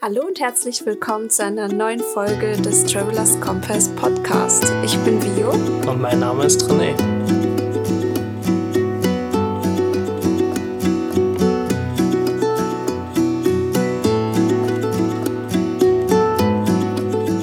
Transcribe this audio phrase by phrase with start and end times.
[0.00, 4.72] Hallo und herzlich willkommen zu einer neuen Folge des Travelers Compass Podcast.
[4.84, 5.50] Ich bin Vio.
[5.50, 6.94] Und mein Name ist René.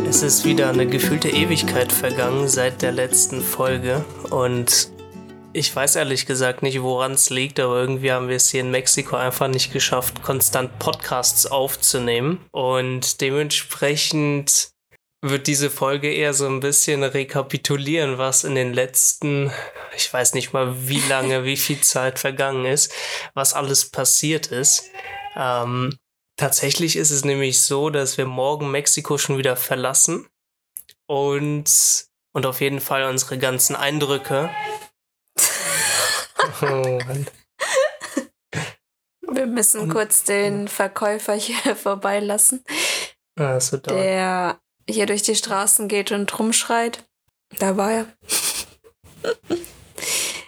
[0.07, 4.94] Es ist wieder eine gefühlte Ewigkeit vergangen seit der letzten Folge und
[5.55, 8.71] ich weiß ehrlich gesagt nicht, woran es liegt, aber irgendwie haben wir es hier in
[8.71, 12.45] Mexiko einfach nicht geschafft, konstant Podcasts aufzunehmen.
[12.51, 14.71] Und dementsprechend
[15.21, 19.49] wird diese Folge eher so ein bisschen rekapitulieren, was in den letzten,
[19.95, 22.93] ich weiß nicht mal wie lange, wie viel Zeit vergangen ist,
[23.33, 24.91] was alles passiert ist.
[25.37, 25.97] Ähm,
[26.35, 30.27] tatsächlich ist es nämlich so, dass wir morgen Mexiko schon wieder verlassen
[31.07, 34.49] und, und auf jeden Fall unsere ganzen Eindrücke
[36.37, 36.99] Oh,
[39.27, 42.63] Wir müssen kurz den Verkäufer hier vorbeilassen,
[43.39, 47.03] ah, der hier durch die Straßen geht und rumschreit.
[47.59, 48.07] Da war er.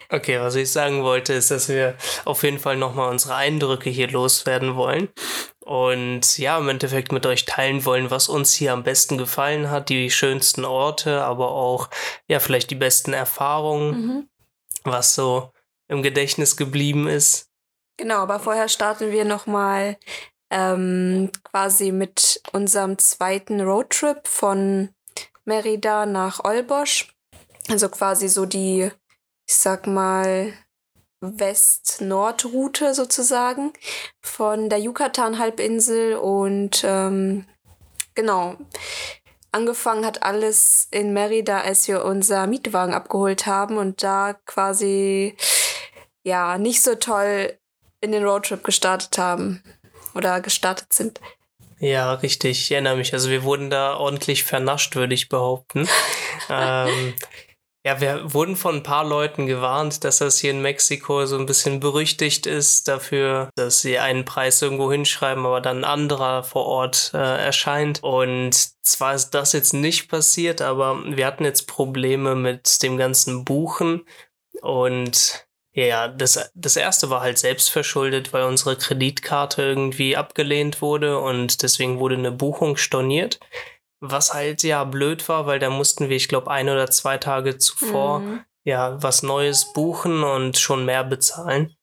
[0.09, 4.09] Okay, was ich sagen wollte, ist, dass wir auf jeden Fall nochmal unsere Eindrücke hier
[4.09, 5.09] loswerden wollen.
[5.59, 9.89] Und ja, im Endeffekt mit euch teilen wollen, was uns hier am besten gefallen hat,
[9.89, 11.89] die schönsten Orte, aber auch,
[12.29, 14.29] ja, vielleicht die besten Erfahrungen, mhm.
[14.85, 15.51] was so
[15.87, 17.49] im Gedächtnis geblieben ist.
[17.97, 19.97] Genau, aber vorher starten wir nochmal
[20.51, 24.89] ähm, quasi mit unserem zweiten Roadtrip von
[25.45, 27.13] Merida nach Olbosch.
[27.69, 28.89] Also quasi so die,
[29.47, 30.53] ich sag mal,
[31.21, 33.73] West-Nord-Route sozusagen
[34.21, 37.45] von der Yucatan-Halbinsel und ähm,
[38.13, 38.55] genau.
[39.51, 45.35] Angefangen hat alles in Merida, als wir unser Mietwagen abgeholt haben und da quasi
[46.27, 47.57] ja nicht so toll
[48.01, 49.63] in den Roadtrip gestartet haben
[50.13, 51.19] oder gestartet sind.
[51.79, 52.59] Ja, richtig.
[52.61, 53.13] Ich erinnere mich.
[53.13, 55.87] Also wir wurden da ordentlich vernascht, würde ich behaupten.
[56.49, 57.13] ähm,
[57.85, 61.45] ja, wir wurden von ein paar Leuten gewarnt, dass das hier in Mexiko so ein
[61.45, 66.65] bisschen berüchtigt ist dafür, dass sie einen Preis irgendwo hinschreiben, aber dann ein anderer vor
[66.65, 68.03] Ort äh, erscheint.
[68.03, 73.45] Und zwar ist das jetzt nicht passiert, aber wir hatten jetzt Probleme mit dem ganzen
[73.45, 74.03] Buchen
[74.61, 75.46] und
[75.85, 81.61] ja, das, das erste war halt selbst verschuldet, weil unsere Kreditkarte irgendwie abgelehnt wurde und
[81.61, 83.39] deswegen wurde eine Buchung storniert.
[83.99, 87.59] Was halt ja blöd war, weil da mussten wir, ich glaube, ein oder zwei Tage
[87.59, 88.39] zuvor mhm.
[88.63, 91.75] ja was Neues buchen und schon mehr bezahlen.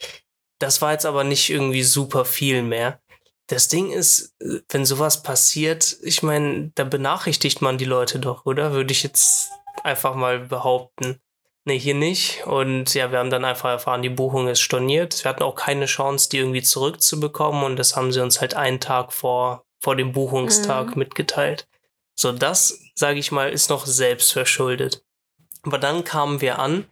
[0.58, 3.00] Das war jetzt aber nicht irgendwie super viel mehr.
[3.46, 4.34] Das Ding ist,
[4.70, 8.72] wenn sowas passiert, ich meine, da benachrichtigt man die Leute doch, oder?
[8.72, 9.50] Würde ich jetzt
[9.84, 11.20] einfach mal behaupten.
[11.66, 12.46] Nee, hier nicht.
[12.46, 15.24] Und ja, wir haben dann einfach erfahren, die Buchung ist storniert.
[15.24, 17.64] Wir hatten auch keine Chance, die irgendwie zurückzubekommen.
[17.64, 20.98] Und das haben sie uns halt einen Tag vor, vor dem Buchungstag mhm.
[20.98, 21.66] mitgeteilt.
[22.14, 25.04] So, das, sage ich mal, ist noch selbst verschuldet.
[25.62, 26.84] Aber dann kamen wir an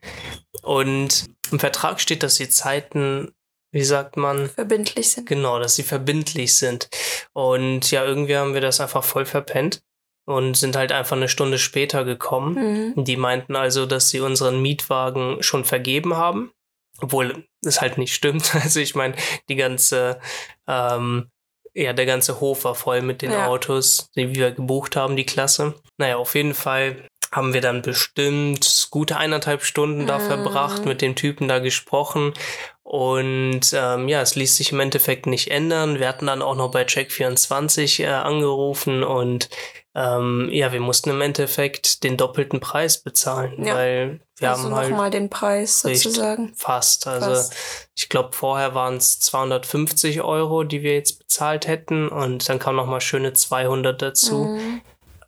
[0.62, 3.34] und im Vertrag steht, dass die Zeiten,
[3.72, 4.48] wie sagt man?
[4.48, 5.28] Verbindlich sind.
[5.28, 6.88] Genau, dass sie verbindlich sind.
[7.34, 9.82] Und ja, irgendwie haben wir das einfach voll verpennt
[10.24, 12.92] und sind halt einfach eine Stunde später gekommen.
[12.94, 13.04] Mhm.
[13.04, 16.52] Die meinten also, dass sie unseren Mietwagen schon vergeben haben,
[17.00, 18.54] obwohl es halt nicht stimmt.
[18.62, 19.14] Also ich meine,
[19.48, 20.20] die ganze,
[20.68, 21.30] ähm,
[21.74, 23.46] ja, der ganze Hof war voll mit den ja.
[23.46, 25.74] Autos, die wir gebucht haben, die Klasse.
[25.98, 30.26] Naja, auf jeden Fall haben wir dann bestimmt gute eineinhalb Stunden da mhm.
[30.26, 32.34] verbracht, mit dem Typen da gesprochen.
[32.82, 35.98] Und ähm, ja, es ließ sich im Endeffekt nicht ändern.
[35.98, 39.48] Wir hatten dann auch noch bei Check24 äh, angerufen und
[39.94, 43.74] ähm, ja, wir mussten im Endeffekt den doppelten Preis bezahlen, ja.
[43.74, 46.52] weil wir also haben halt mal den Preis sozusagen.
[46.56, 47.06] Fast.
[47.06, 47.54] Also fast.
[47.94, 52.76] ich glaube, vorher waren es 250 Euro, die wir jetzt bezahlt hätten und dann kam
[52.76, 54.44] noch mal schöne 200 dazu.
[54.44, 54.80] Mhm.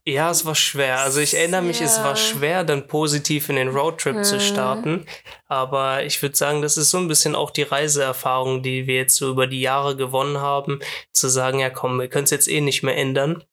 [0.07, 1.01] Ja, es war schwer.
[1.01, 1.87] Also ich erinnere mich, ja.
[1.87, 4.25] es war schwer, dann positiv in den Roadtrip mhm.
[4.25, 5.07] zu starten.
[5.47, 9.17] Aber ich würde sagen, das ist so ein bisschen auch die Reiseerfahrung, die wir jetzt
[9.17, 10.81] so über die Jahre gewonnen haben,
[11.13, 13.45] zu sagen, ja komm, wir können es jetzt eh nicht mehr ändern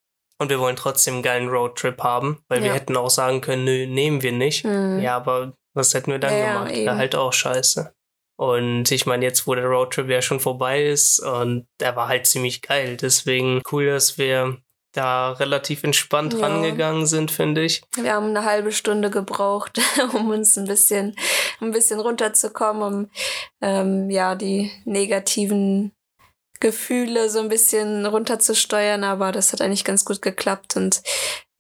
[0.42, 2.66] und wir wollen trotzdem einen geilen Roadtrip haben, weil ja.
[2.66, 4.66] wir hätten auch sagen können, nö, nehmen wir nicht.
[4.66, 5.00] Mhm.
[5.00, 6.76] Ja, aber was hätten wir dann ja, gemacht?
[6.76, 7.94] Ja, halt auch scheiße.
[8.38, 12.26] Und ich meine, jetzt, wo der Roadtrip ja schon vorbei ist und der war halt
[12.26, 12.98] ziemlich geil.
[12.98, 14.58] Deswegen cool, dass wir
[14.94, 16.40] da relativ entspannt ja.
[16.40, 17.84] rangegangen sind, finde ich.
[17.94, 19.80] Wir haben eine halbe Stunde gebraucht,
[20.16, 21.16] um uns ein bisschen,
[21.60, 23.10] ein bisschen runterzukommen, um
[23.62, 25.92] ähm, ja die negativen
[26.62, 31.02] Gefühle so ein bisschen runterzusteuern, aber das hat eigentlich ganz gut geklappt und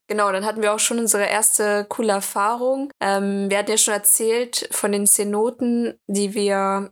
[0.07, 2.91] Genau, dann hatten wir auch schon unsere erste coole Erfahrung.
[2.99, 6.91] Ähm, wir hatten ja schon erzählt von den Zenoten, die wir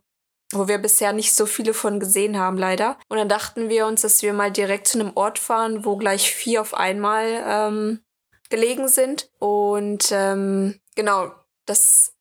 [0.51, 2.97] wo wir bisher nicht so viele von gesehen haben, leider.
[3.07, 6.33] Und dann dachten wir uns, dass wir mal direkt zu einem Ort fahren, wo gleich
[6.33, 7.99] vier auf einmal ähm,
[8.49, 9.29] gelegen sind.
[9.39, 11.31] Und ähm, genau,
[11.65, 12.13] das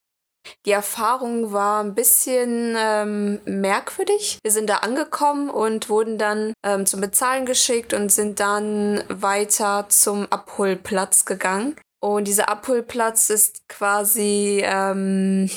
[0.67, 4.39] die Erfahrung war ein bisschen ähm, merkwürdig.
[4.43, 9.87] Wir sind da angekommen und wurden dann ähm, zum Bezahlen geschickt und sind dann weiter
[9.89, 11.77] zum Abholplatz gegangen.
[12.01, 15.51] Und dieser Abholplatz ist quasi ähm,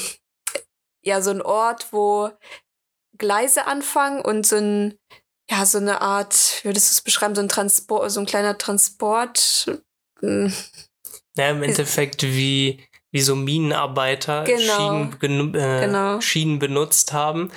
[1.03, 2.31] ja so ein Ort, wo
[3.17, 4.97] Gleise anfangen und so ein
[5.51, 9.69] ja so eine Art, würdest du es beschreiben, so ein Transport, so ein kleiner Transport.
[10.21, 10.53] Hm.
[11.35, 15.09] Ja, im Endeffekt wie wie so Minenarbeiter genau.
[15.19, 16.21] Schienen, äh, genau.
[16.21, 17.51] Schienen benutzt haben,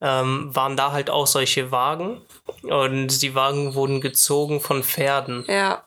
[0.00, 2.20] ähm, waren da halt auch solche Wagen.
[2.62, 5.44] Und die Wagen wurden gezogen von Pferden.
[5.48, 5.84] Ja.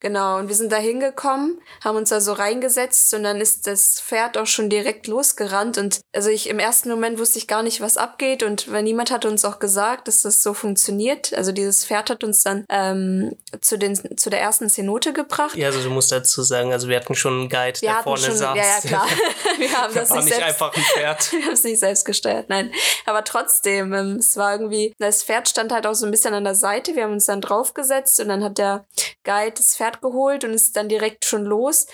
[0.00, 4.00] Genau, und wir sind da hingekommen, haben uns da so reingesetzt und dann ist das
[4.00, 5.76] Pferd auch schon direkt losgerannt.
[5.76, 8.44] Und also ich im ersten Moment wusste ich gar nicht, was abgeht.
[8.44, 11.34] Und weil niemand hat uns auch gesagt, dass das so funktioniert.
[11.34, 15.56] Also dieses Pferd hat uns dann ähm, zu, den, zu der ersten Zenote gebracht.
[15.56, 18.22] Ja, also du musst dazu sagen, also wir hatten schon einen Guide, wir der vorne
[18.22, 18.56] schon, saß.
[18.56, 19.06] Ja, ja, klar.
[19.58, 21.32] wir haben das war nicht, nicht einfach ein Pferd.
[21.32, 22.70] wir haben es nicht selbst gesteuert, nein.
[23.04, 26.44] Aber trotzdem, ähm, es war irgendwie, das Pferd stand halt auch so ein bisschen an
[26.44, 26.94] der Seite.
[26.94, 28.86] Wir haben uns dann draufgesetzt und dann hat der
[29.24, 31.86] Guide das Pferd Pferd geholt und ist dann direkt schon los.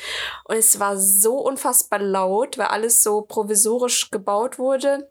[0.45, 5.11] Und es war so unfassbar laut, weil alles so provisorisch gebaut wurde.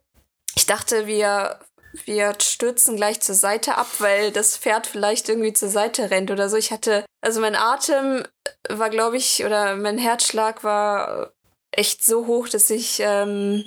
[0.55, 1.59] Ich dachte, wir
[2.05, 6.49] wir stürzen gleich zur Seite ab, weil das Pferd vielleicht irgendwie zur Seite rennt oder
[6.49, 6.57] so.
[6.57, 8.23] Ich hatte, also mein Atem
[8.67, 11.33] war, glaube ich, oder mein Herzschlag war
[11.69, 13.63] echt so hoch, dass ich ähm,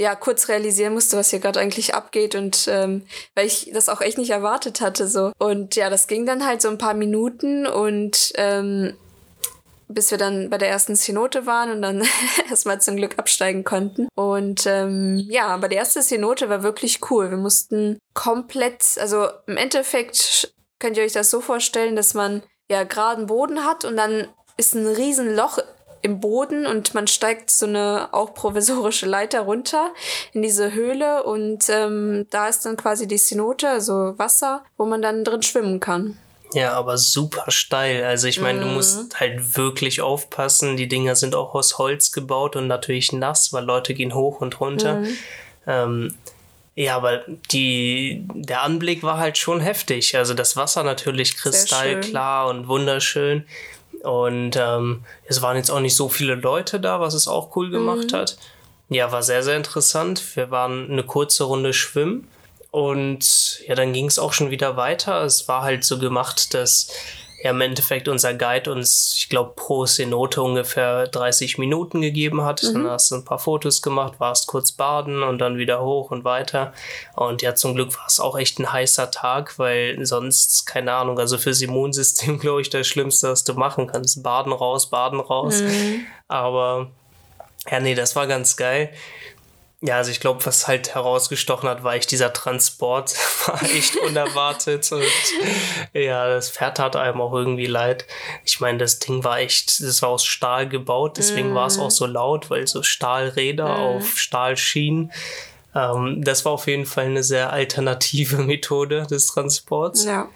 [0.00, 3.04] ja kurz realisieren musste, was hier gerade eigentlich abgeht und ähm,
[3.34, 6.62] weil ich das auch echt nicht erwartet hatte so und ja, das ging dann halt
[6.62, 8.94] so ein paar Minuten und ähm,
[9.88, 12.06] bis wir dann bei der ersten Cenote waren und dann
[12.50, 14.08] erstmal zum Glück absteigen konnten.
[14.14, 17.30] Und ähm, ja, aber die erste Cenote war wirklich cool.
[17.30, 22.84] Wir mussten komplett, also im Endeffekt könnt ihr euch das so vorstellen, dass man ja
[22.84, 25.58] geraden Boden hat und dann ist ein riesen Loch
[26.02, 29.90] im Boden und man steigt so eine auch provisorische Leiter runter
[30.32, 35.02] in diese Höhle und ähm, da ist dann quasi die Cenote, also Wasser, wo man
[35.02, 36.16] dann drin schwimmen kann.
[36.52, 38.04] Ja, aber super steil.
[38.04, 38.62] Also ich meine, mm.
[38.62, 38.74] du mhm.
[38.74, 40.76] musst halt wirklich aufpassen.
[40.76, 44.60] Die Dinger sind auch aus Holz gebaut und natürlich nass, weil Leute gehen hoch und
[44.60, 44.96] runter.
[44.96, 45.06] Mm.
[45.66, 46.14] Ähm,
[46.74, 50.16] ja, aber die, der Anblick war halt schon heftig.
[50.16, 53.44] Also das Wasser natürlich kristallklar und wunderschön.
[54.02, 57.70] Und ähm, es waren jetzt auch nicht so viele Leute da, was es auch cool
[57.70, 58.16] gemacht mhm.
[58.16, 58.38] hat.
[58.88, 60.36] Ja, war sehr, sehr interessant.
[60.36, 62.28] Wir waren eine kurze Runde schwimmen
[62.70, 65.22] und ja, dann ging es auch schon wieder weiter.
[65.22, 66.90] Es war halt so gemacht, dass
[67.42, 72.62] ja im Endeffekt unser Guide uns, ich glaube, pro Cenote ungefähr 30 Minuten gegeben hat.
[72.62, 72.74] Mhm.
[72.74, 76.24] Dann hast du ein paar Fotos gemacht, warst kurz baden und dann wieder hoch und
[76.24, 76.72] weiter.
[77.16, 81.18] Und ja, zum Glück war es auch echt ein heißer Tag, weil sonst, keine Ahnung,
[81.18, 84.22] also fürs Immunsystem, glaube ich, das Schlimmste, was du machen kannst.
[84.22, 85.62] Baden raus, baden raus.
[85.62, 86.06] Mhm.
[86.28, 86.90] Aber
[87.70, 88.90] ja, nee, das war ganz geil.
[89.82, 93.14] Ja, also ich glaube, was halt herausgestochen hat, war echt dieser Transport.
[93.46, 94.92] War echt unerwartet.
[94.92, 95.02] und
[95.94, 98.04] ja, das Pferd tat einem auch irgendwie leid.
[98.44, 101.54] Ich meine, das Ding war echt, das war aus Stahl gebaut, deswegen mm.
[101.54, 103.96] war es auch so laut, weil so Stahlräder mm.
[103.96, 105.10] auf Stahlschienen.
[105.74, 110.04] Ähm, das war auf jeden Fall eine sehr alternative Methode des Transports.
[110.04, 110.28] Ja.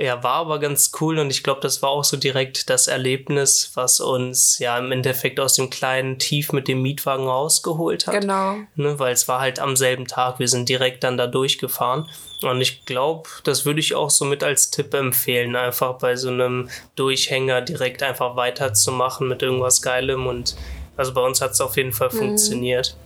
[0.00, 3.72] Er war aber ganz cool und ich glaube, das war auch so direkt das Erlebnis,
[3.74, 8.18] was uns ja im Endeffekt aus dem kleinen Tief mit dem Mietwagen rausgeholt hat.
[8.18, 8.56] Genau.
[8.76, 12.08] Ne, weil es war halt am selben Tag, wir sind direkt dann da durchgefahren.
[12.40, 16.30] Und ich glaube, das würde ich auch so mit als Tipp empfehlen, einfach bei so
[16.30, 20.26] einem Durchhänger direkt einfach weiterzumachen mit irgendwas Geilem.
[20.26, 20.56] Und
[20.96, 22.16] also bei uns hat es auf jeden Fall mhm.
[22.16, 22.96] funktioniert.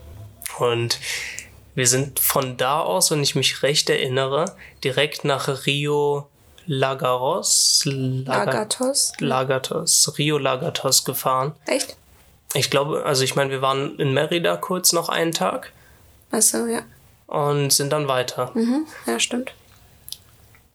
[0.61, 1.01] Und
[1.75, 6.29] wir sind von da aus, wenn ich mich recht erinnere, direkt nach Rio
[6.67, 11.53] Lagaros, Laga Lagatos, Lagatos, Rio Lagatos gefahren.
[11.67, 11.97] Echt?
[12.55, 15.73] Ich glaube, also ich meine, wir waren in Merida kurz noch einen Tag.
[16.31, 16.83] Achso, ja.
[17.27, 18.51] Und sind dann weiter.
[18.55, 19.53] Mhm, ja, stimmt.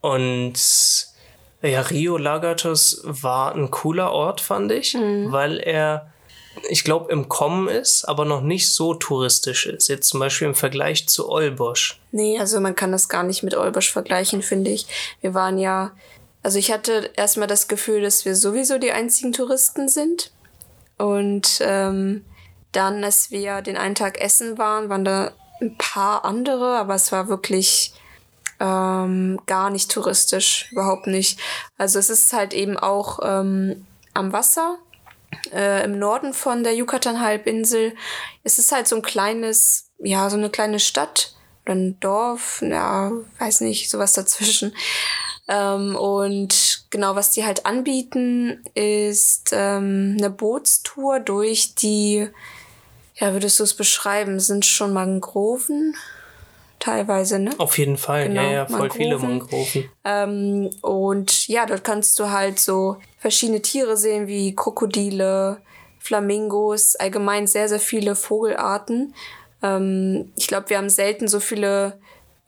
[0.01, 0.53] Und
[1.61, 5.31] ja, Rio Lagatos war ein cooler Ort, fand ich, mhm.
[5.31, 6.11] weil er
[6.69, 9.87] ich glaube, im Kommen ist, aber noch nicht so touristisch ist.
[9.87, 11.99] Jetzt zum Beispiel im Vergleich zu Olbosch.
[12.11, 14.87] Nee, also man kann das gar nicht mit Olbosch vergleichen, finde ich.
[15.21, 15.91] Wir waren ja,
[16.43, 20.31] also ich hatte erstmal das Gefühl, dass wir sowieso die einzigen Touristen sind.
[20.97, 22.25] Und ähm,
[22.71, 27.11] dann, als wir den einen Tag essen waren, waren da ein paar andere, aber es
[27.11, 27.93] war wirklich
[28.59, 31.39] ähm, gar nicht touristisch, überhaupt nicht.
[31.77, 34.77] Also es ist halt eben auch ähm, am Wasser
[35.53, 37.95] äh, im Norden von der Yucatan-Halbinsel.
[38.43, 41.35] Es ist halt so ein kleines, ja, so eine kleine Stadt.
[41.65, 44.73] oder ein Dorf, ja, weiß nicht, sowas dazwischen.
[45.47, 52.27] Ähm, und genau, was die halt anbieten, ist ähm, eine Bootstour durch die,
[53.15, 55.95] ja, würdest du es beschreiben, sind schon Mangroven
[56.79, 57.51] teilweise, ne?
[57.57, 58.97] Auf jeden Fall, genau, ja, ja, voll Mangroven.
[58.97, 59.89] viele Mangroven.
[60.05, 65.61] Ähm, und ja, dort kannst du halt so verschiedene Tiere sehen, wie Krokodile,
[65.99, 69.13] Flamingos, allgemein sehr, sehr viele Vogelarten.
[69.61, 71.99] Ähm, ich glaube, wir haben selten so viele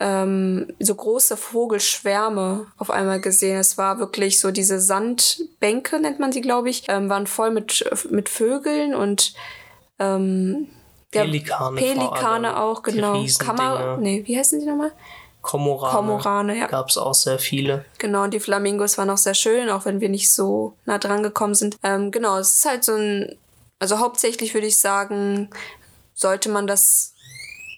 [0.02, 3.60] ähm, so große Vogelschwärme auf einmal gesehen.
[3.60, 7.86] Es war wirklich so diese Sandbänke, nennt man sie, glaube ich, ähm, waren voll mit,
[8.10, 9.34] mit Vögeln und
[10.00, 10.70] ähm,
[11.12, 11.80] Pelikane.
[11.80, 13.24] Pelikane auch, genau.
[13.38, 14.92] Kammer, nee, wie heißen die nochmal?
[15.42, 15.94] Komorane.
[15.94, 16.68] Komorane, ja.
[16.68, 17.86] Gab es auch sehr viele.
[17.98, 21.24] Genau, und die Flamingos waren auch sehr schön, auch wenn wir nicht so nah dran
[21.24, 21.78] gekommen sind.
[21.84, 23.36] Ähm, genau, es ist halt so ein,
[23.80, 25.50] also hauptsächlich würde ich sagen,
[26.14, 27.12] sollte man das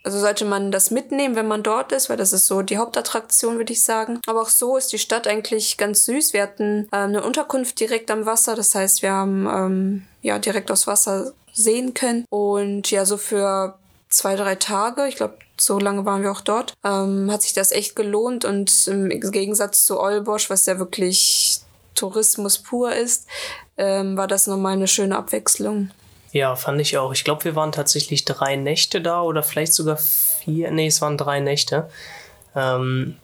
[0.04, 3.58] also sollte man das mitnehmen, wenn man dort ist, weil das ist so die Hauptattraktion,
[3.58, 4.20] würde ich sagen.
[4.28, 6.34] Aber auch so ist die Stadt eigentlich ganz süß.
[6.34, 10.72] Wir hatten äh, eine Unterkunft direkt am Wasser, das heißt, wir haben ähm, ja direkt
[10.72, 12.26] aufs Wasser sehen können.
[12.30, 13.76] Und ja, so für
[14.10, 17.72] zwei, drei Tage, ich glaube, so lange waren wir auch dort, ähm, hat sich das
[17.72, 18.46] echt gelohnt.
[18.46, 21.60] Und im Gegensatz zu Olbosch, was ja wirklich
[21.96, 23.28] Tourismus pur ist,
[23.78, 25.92] ähm, war das nochmal eine schöne Abwechslung.
[26.32, 27.14] Ja, fand ich auch.
[27.14, 30.72] Ich glaube, wir waren tatsächlich drei Nächte da oder vielleicht sogar vier.
[30.72, 31.90] Nee, es waren drei Nächte.
[32.56, 33.18] Ähm,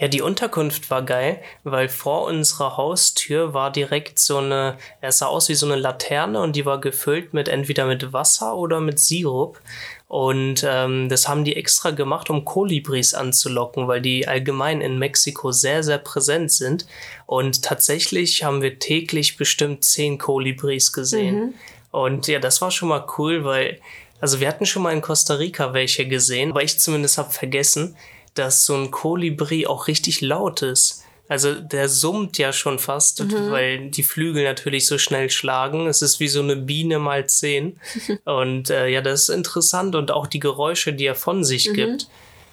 [0.00, 5.26] ja, die Unterkunft war geil, weil vor unserer Haustür war direkt so eine, es sah
[5.26, 9.00] aus wie so eine Laterne und die war gefüllt mit entweder mit Wasser oder mit
[9.00, 9.60] Sirup.
[10.06, 15.50] Und ähm, das haben die extra gemacht, um Kolibris anzulocken, weil die allgemein in Mexiko
[15.50, 16.86] sehr, sehr präsent sind.
[17.26, 21.34] Und tatsächlich haben wir täglich bestimmt zehn Kolibris gesehen.
[21.34, 21.54] Mhm.
[21.90, 23.80] Und ja, das war schon mal cool, weil,
[24.20, 27.96] also wir hatten schon mal in Costa Rica welche gesehen, aber ich zumindest habe vergessen,
[28.38, 31.04] dass so ein Kolibri auch richtig laut ist.
[31.28, 33.50] Also der summt ja schon fast, mhm.
[33.50, 35.86] weil die Flügel natürlich so schnell schlagen.
[35.86, 37.78] Es ist wie so eine Biene mal zehn.
[38.24, 41.74] und äh, ja, das ist interessant und auch die Geräusche, die er von sich mhm.
[41.74, 42.08] gibt.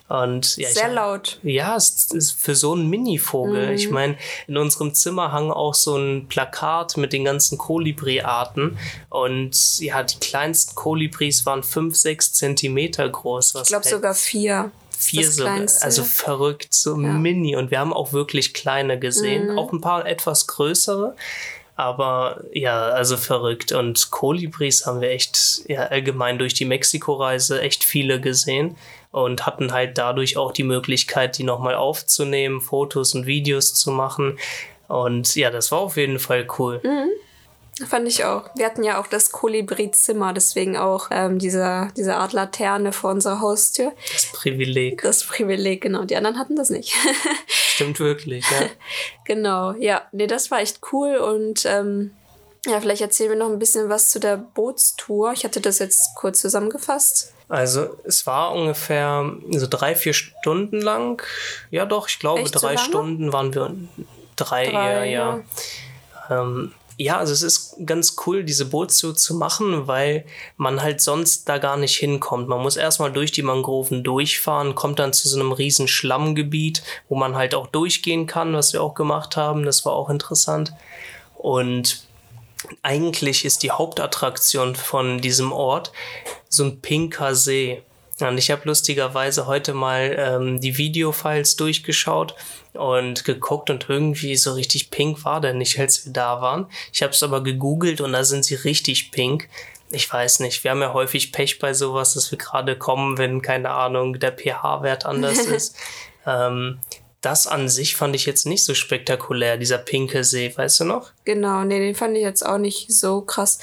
[0.07, 1.39] Und, ja, Sehr ich, laut.
[1.41, 3.67] Ja, es ist für so einen Mini-Vogel.
[3.69, 3.73] Mhm.
[3.73, 8.77] Ich meine, in unserem Zimmer hang auch so ein Plakat mit den ganzen Kolibri-Arten.
[9.09, 13.55] Und ja, die kleinsten Kolibris waren fünf, sechs Zentimeter groß.
[13.55, 15.59] ich glaube sogar vier vier sogar.
[15.81, 17.13] Also verrückt, so ja.
[17.13, 17.55] mini.
[17.55, 19.51] Und wir haben auch wirklich kleine gesehen.
[19.51, 19.59] Mhm.
[19.59, 21.15] Auch ein paar etwas größere.
[21.75, 23.71] Aber ja, also verrückt.
[23.71, 28.77] Und Kolibris haben wir echt ja, allgemein durch die Mexiko-Reise echt viele gesehen
[29.11, 34.37] und hatten halt dadurch auch die Möglichkeit, die nochmal aufzunehmen, Fotos und Videos zu machen.
[34.87, 36.79] Und ja, das war auf jeden Fall cool.
[36.83, 37.09] Mhm.
[37.83, 38.49] Fand ich auch.
[38.55, 43.41] Wir hatten ja auch das Kolibri-Zimmer, deswegen auch ähm, diese, diese Art Laterne vor unserer
[43.41, 43.91] Haustür.
[44.13, 45.01] Das Privileg.
[45.01, 46.05] Das Privileg, genau.
[46.05, 46.95] Die anderen hatten das nicht.
[47.47, 48.67] Stimmt wirklich, ja.
[49.25, 50.03] genau, ja.
[50.13, 52.11] Nee, das war echt cool und ähm,
[52.65, 55.33] ja, vielleicht erzählen wir noch ein bisschen was zu der Bootstour.
[55.33, 57.33] Ich hatte das jetzt kurz zusammengefasst.
[57.49, 61.21] Also es war ungefähr so drei, vier Stunden lang.
[61.71, 63.75] Ja doch, ich glaube Echt drei so Stunden waren wir.
[64.37, 65.39] Drei, drei eher, ja.
[66.29, 66.41] ja.
[66.41, 70.25] Ähm, ja, also es ist ganz cool, diese Bootstour zu machen, weil
[70.55, 72.47] man halt sonst da gar nicht hinkommt.
[72.47, 77.15] Man muss erstmal durch die Mangroven durchfahren, kommt dann zu so einem riesen Schlammgebiet, wo
[77.15, 79.65] man halt auch durchgehen kann, was wir auch gemacht haben.
[79.65, 80.73] Das war auch interessant.
[81.37, 82.05] Und
[82.81, 85.91] eigentlich ist die Hauptattraktion von diesem Ort
[86.47, 87.83] so ein pinker See.
[88.21, 92.35] Und ich habe lustigerweise heute mal ähm, die Videofiles durchgeschaut
[92.77, 96.67] und geguckt und irgendwie so richtig pink war der nicht, als wir da waren.
[96.93, 99.49] Ich habe es aber gegoogelt und da sind sie richtig pink.
[99.91, 103.41] Ich weiß nicht, wir haben ja häufig Pech bei sowas, dass wir gerade kommen, wenn,
[103.41, 105.75] keine Ahnung, der pH-Wert anders ist.
[106.25, 106.79] Ähm,
[107.21, 111.11] das an sich fand ich jetzt nicht so spektakulär, dieser pinke See, weißt du noch?
[111.23, 113.59] Genau, nee, den fand ich jetzt auch nicht so krass.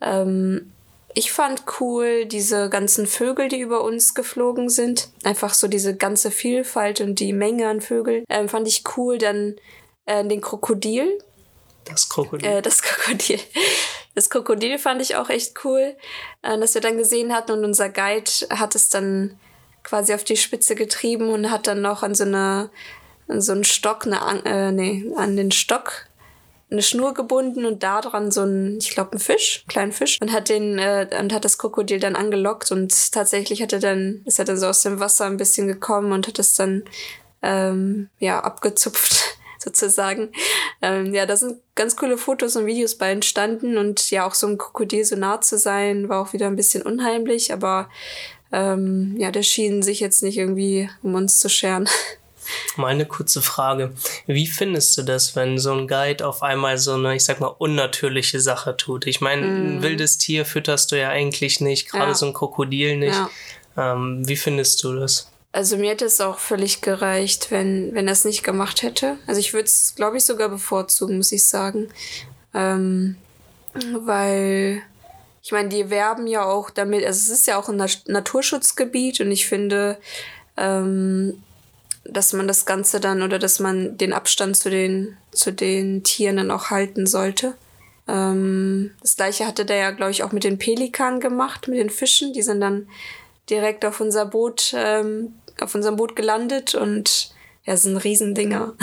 [0.00, 0.72] Ähm,
[1.14, 5.10] ich fand cool diese ganzen Vögel, die über uns geflogen sind.
[5.22, 8.24] Einfach so diese ganze Vielfalt und die Menge an Vögeln.
[8.28, 9.18] Ähm, fand ich cool.
[9.18, 9.54] Dann
[10.06, 11.18] äh, den Krokodil.
[11.84, 12.48] Das Krokodil.
[12.48, 13.38] Äh, das Krokodil.
[14.14, 15.96] Das Krokodil fand ich auch echt cool,
[16.42, 19.38] äh, dass wir dann gesehen hatten und unser Guide hat es dann
[19.82, 22.70] quasi auf die Spitze getrieben und hat dann noch an so eine
[23.26, 26.06] an so einen Stock, eine, äh, nee, an den Stock
[26.70, 30.20] eine Schnur gebunden und da dran so ein, ich glaube, ein Fisch, einen kleinen Fisch
[30.20, 34.22] und hat den äh, und hat das Krokodil dann angelockt und tatsächlich hat er dann
[34.24, 36.84] ist er dann so aus dem Wasser ein bisschen gekommen und hat es dann
[37.42, 40.32] ähm, ja abgezupft sozusagen.
[40.82, 44.46] Ähm, ja, da sind ganz coole Fotos und Videos bei entstanden und ja auch so
[44.46, 47.88] ein Krokodil so nah zu sein war auch wieder ein bisschen unheimlich, aber
[48.52, 51.88] ähm, ja, der schien sich jetzt nicht irgendwie um uns zu scheren.
[52.76, 53.92] Mal eine kurze Frage.
[54.26, 57.54] Wie findest du das, wenn so ein Guide auf einmal so eine, ich sag mal,
[57.58, 59.06] unnatürliche Sache tut?
[59.06, 59.66] Ich meine, mm.
[59.66, 62.14] ein wildes Tier fütterst du ja eigentlich nicht, gerade ja.
[62.14, 63.14] so ein Krokodil nicht.
[63.14, 63.30] Ja.
[63.76, 65.28] Ähm, wie findest du das?
[65.54, 69.18] Also mir hätte es auch völlig gereicht, wenn, wenn er es nicht gemacht hätte.
[69.28, 71.90] Also ich würde es, glaube ich, sogar bevorzugen, muss ich sagen.
[72.52, 73.14] Ähm,
[73.72, 74.82] weil,
[75.44, 79.30] ich meine, die werben ja auch damit, also es ist ja auch ein Naturschutzgebiet und
[79.30, 79.96] ich finde,
[80.56, 81.40] ähm,
[82.04, 86.36] dass man das Ganze dann oder dass man den Abstand zu den, zu den Tieren
[86.36, 87.54] dann auch halten sollte.
[88.06, 91.90] Ähm, das gleiche hatte der ja, glaube ich, auch mit den Pelikanen gemacht, mit den
[91.90, 92.32] Fischen.
[92.32, 92.88] Die sind dann
[93.48, 97.30] direkt auf unser Boot ähm, auf unserem Boot gelandet und
[97.64, 98.74] ja, sind Riesendinger.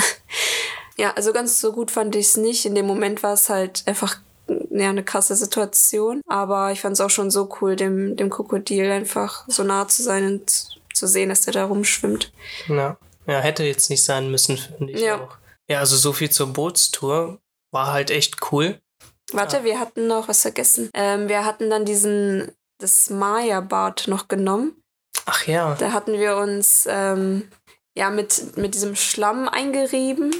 [0.97, 2.65] ja, also ganz so gut fand ich es nicht.
[2.65, 6.21] In dem Moment war es halt einfach ja, eine krasse Situation.
[6.27, 10.01] Aber ich fand es auch schon so cool, dem, dem Krokodil einfach so nah zu
[10.01, 12.31] sein und zu sehen, dass der da rumschwimmt.
[12.67, 12.97] Ja,
[13.27, 15.21] ja hätte jetzt nicht sein müssen, finde ich ja.
[15.21, 15.37] auch.
[15.69, 17.39] Ja, also so viel zur Bootstour.
[17.71, 18.81] War halt echt cool.
[19.31, 19.63] Warte, ja.
[19.63, 20.89] wir hatten noch was vergessen.
[20.93, 24.83] Ähm, wir hatten dann diesen, das Maya-Bad noch genommen.
[25.25, 25.75] Ach ja.
[25.75, 27.47] Da hatten wir uns ähm,
[27.95, 30.35] ja mit, mit diesem Schlamm eingerieben.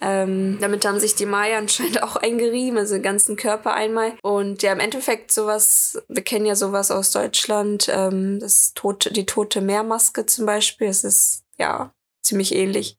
[0.00, 4.14] Ähm, damit haben sich die Maya anscheinend auch eingerieben, also den ganzen Körper einmal.
[4.22, 9.26] Und ja, im Endeffekt sowas, wir kennen ja sowas aus Deutschland, ähm, das tote, die
[9.26, 11.92] tote Meermaske zum Beispiel, es ist ja
[12.24, 12.98] ziemlich ähnlich.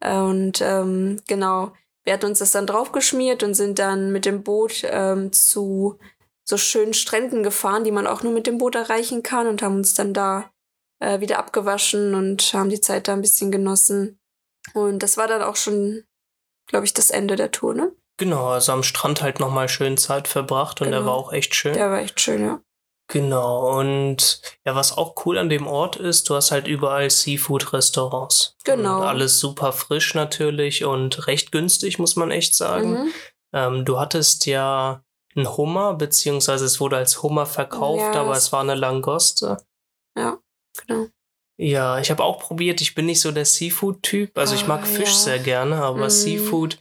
[0.00, 1.72] Und ähm, genau,
[2.04, 5.98] wir hatten uns das dann draufgeschmiert und sind dann mit dem Boot ähm, zu
[6.44, 9.76] so schönen Stränden gefahren, die man auch nur mit dem Boot erreichen kann und haben
[9.76, 10.50] uns dann da
[10.98, 14.18] äh, wieder abgewaschen und haben die Zeit da ein bisschen genossen.
[14.74, 16.04] Und das war dann auch schon,
[16.66, 17.92] glaube ich, das Ende der Tour, ne?
[18.18, 20.98] Genau, also am Strand halt nochmal schön Zeit verbracht und genau.
[20.98, 21.74] der war auch echt schön.
[21.74, 22.60] Der war echt schön, ja.
[23.12, 28.56] Genau, und ja, was auch cool an dem Ort ist, du hast halt überall Seafood-Restaurants.
[28.64, 29.00] Genau.
[29.00, 32.92] Und alles super frisch natürlich und recht günstig, muss man echt sagen.
[32.92, 33.12] Mhm.
[33.52, 35.04] Ähm, du hattest ja
[35.36, 39.58] einen Hummer, beziehungsweise es wurde als Hummer verkauft, ja, aber es war eine Langoste.
[40.16, 40.38] Ja.
[40.86, 41.08] Genau.
[41.58, 42.80] Ja, ich habe auch probiert.
[42.80, 44.38] Ich bin nicht so der Seafood-Typ.
[44.38, 45.18] Also ich mag oh, Fisch ja.
[45.18, 46.10] sehr gerne, aber mm.
[46.10, 46.78] Seafood,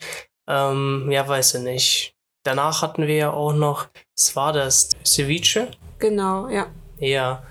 [0.48, 2.15] ähm, ja, weiß ich nicht.
[2.44, 4.91] Danach hatten wir ja auch noch, was war das?
[5.06, 5.72] Ceviche?
[6.02, 6.68] Genau, ja.
[7.00, 7.44] Ja.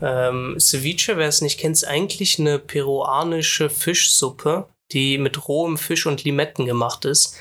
[0.00, 6.06] Ähm, Ceviche, wer es nicht kennt, ist eigentlich eine peruanische Fischsuppe, die mit rohem Fisch
[6.06, 7.36] und Limetten gemacht ist.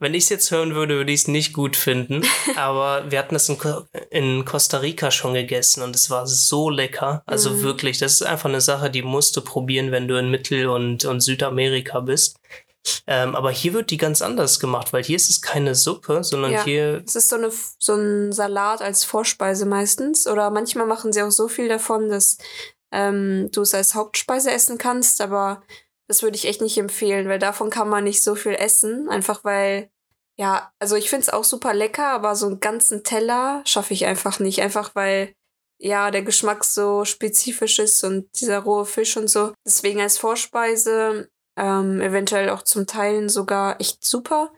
[0.00, 2.22] Wenn ich es jetzt hören würde, würde ich es nicht gut finden.
[2.56, 3.56] Aber wir hatten das in,
[4.10, 7.22] in, Costa Rica schon gegessen und es war so lecker.
[7.26, 7.62] Also mhm.
[7.62, 11.04] wirklich, das ist einfach eine Sache, die musst du probieren, wenn du in Mittel- und,
[11.04, 12.36] und Südamerika bist.
[13.06, 16.52] Ähm, aber hier wird die ganz anders gemacht, weil hier ist es keine Suppe, sondern
[16.52, 17.02] ja, hier.
[17.06, 20.26] Es ist so, eine, so ein Salat als Vorspeise meistens.
[20.26, 22.38] Oder manchmal machen sie auch so viel davon, dass
[22.92, 25.62] ähm, du es als Hauptspeise essen kannst, aber
[26.06, 29.08] das würde ich echt nicht empfehlen, weil davon kann man nicht so viel essen.
[29.08, 29.90] Einfach weil,
[30.38, 34.06] ja, also ich finde es auch super lecker, aber so einen ganzen Teller schaffe ich
[34.06, 34.60] einfach nicht.
[34.60, 35.34] Einfach weil,
[35.78, 39.52] ja, der Geschmack so spezifisch ist und dieser rohe Fisch und so.
[39.66, 44.50] Deswegen als Vorspeise, ähm, eventuell auch zum Teilen sogar echt super.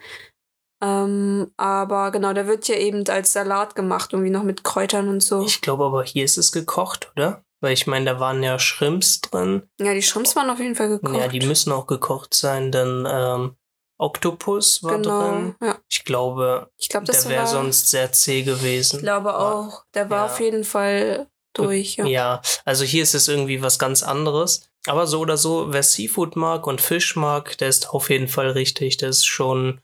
[0.83, 5.23] Ähm, aber genau, der wird ja eben als Salat gemacht, irgendwie noch mit Kräutern und
[5.23, 5.45] so.
[5.45, 7.43] Ich glaube aber hier ist es gekocht, oder?
[7.61, 9.63] Weil ich meine, da waren ja Shrimps drin.
[9.81, 11.17] Ja, die Shrimps waren auf jeden Fall gekocht.
[11.17, 12.71] Ja, die müssen auch gekocht sein.
[12.71, 13.57] Dann ähm,
[13.99, 15.55] Oktopus war genau, drin.
[15.63, 15.79] Ja.
[15.89, 18.97] Ich glaube, ich glaub, der wäre sonst sehr zäh gewesen.
[18.97, 19.85] Ich glaube auch.
[19.95, 20.33] Der war ja.
[20.33, 21.97] auf jeden Fall durch.
[21.97, 22.05] Ja.
[22.05, 24.69] ja, also hier ist es irgendwie was ganz anderes.
[24.87, 28.51] Aber so oder so, wer Seafood mag und Fisch mag, der ist auf jeden Fall
[28.51, 28.97] richtig.
[28.97, 29.81] Das ist schon,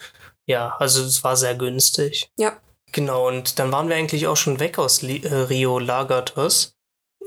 [0.47, 2.31] ja, also es war sehr günstig.
[2.39, 2.57] Ja.
[2.93, 6.77] Genau, und dann waren wir eigentlich auch schon weg aus Li äh, Rio Lagatos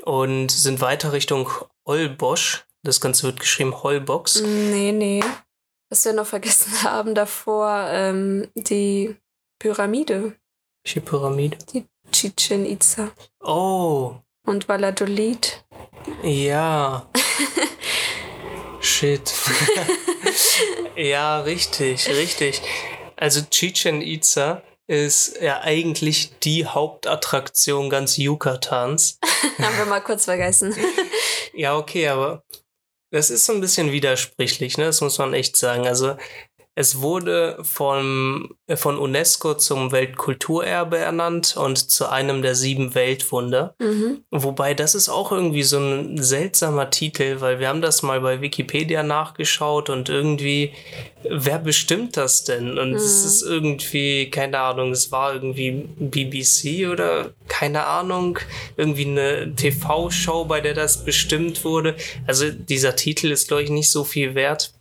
[0.03, 1.49] und sind weiter Richtung
[1.87, 2.65] Holbosch.
[2.83, 4.41] Das Ganze wird geschrieben Holbox.
[4.41, 5.23] Nee, nee.
[5.89, 9.15] Was wir noch vergessen haben davor, ähm, die
[9.59, 10.35] Pyramide.
[10.83, 11.57] Welche Pyramide?
[11.73, 13.11] Die Chichen Itza.
[13.43, 14.17] Oh.
[14.45, 15.65] Und Valladolid.
[16.23, 17.09] Ja.
[18.79, 19.33] Shit.
[20.95, 22.61] ja, richtig, richtig.
[23.15, 29.17] Also Chichen Itza ist ja eigentlich die Hauptattraktion ganz Yucatans.
[29.57, 30.75] Haben wir mal kurz vergessen.
[31.53, 32.43] ja, okay, aber
[33.11, 34.85] das ist so ein bisschen widersprüchlich, ne?
[34.85, 35.87] Das muss man echt sagen.
[35.87, 36.17] Also
[36.77, 43.75] es wurde vom, äh, von UNESCO zum Weltkulturerbe ernannt und zu einem der sieben Weltwunder.
[43.79, 44.23] Mhm.
[44.29, 48.41] Wobei das ist auch irgendwie so ein seltsamer Titel, weil wir haben das mal bei
[48.41, 50.73] Wikipedia nachgeschaut und irgendwie,
[51.23, 52.77] wer bestimmt das denn?
[52.77, 52.97] Und mhm.
[52.97, 58.37] es ist irgendwie, keine Ahnung, es war irgendwie BBC oder keine Ahnung,
[58.75, 61.95] irgendwie eine TV-Show, bei der das bestimmt wurde.
[62.27, 64.73] Also dieser Titel ist, glaube ich, nicht so viel wert,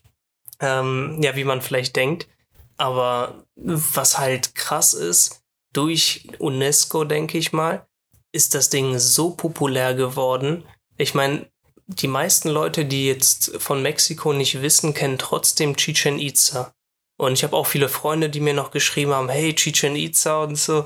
[0.60, 2.28] ähm, ja, wie man vielleicht denkt.
[2.76, 7.86] Aber was halt krass ist, durch UNESCO, denke ich mal,
[8.32, 10.64] ist das Ding so populär geworden.
[10.96, 11.46] Ich meine,
[11.86, 16.72] die meisten Leute, die jetzt von Mexiko nicht wissen, kennen trotzdem Chichen Itza.
[17.16, 20.56] Und ich habe auch viele Freunde, die mir noch geschrieben haben, hey, Chichen Itza und
[20.56, 20.84] so.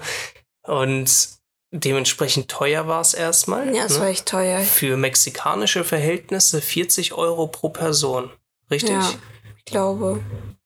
[0.62, 1.38] Und
[1.70, 3.74] dementsprechend teuer war es erstmal.
[3.74, 4.00] Ja, es ne?
[4.00, 4.60] war echt teuer.
[4.60, 8.30] Für mexikanische Verhältnisse 40 Euro pro Person.
[8.70, 8.90] Richtig?
[8.90, 9.14] Ja,
[9.70, 10.20] glaube.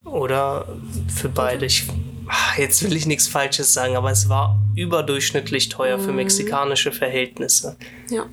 [0.04, 0.66] Oder
[1.14, 1.66] für beide.
[1.66, 1.88] Ich,
[2.28, 6.04] ah, jetzt will ich nichts Falsches sagen, aber es war überdurchschnittlich teuer mhm.
[6.04, 7.76] für mexikanische Verhältnisse.
[8.08, 8.28] Ja.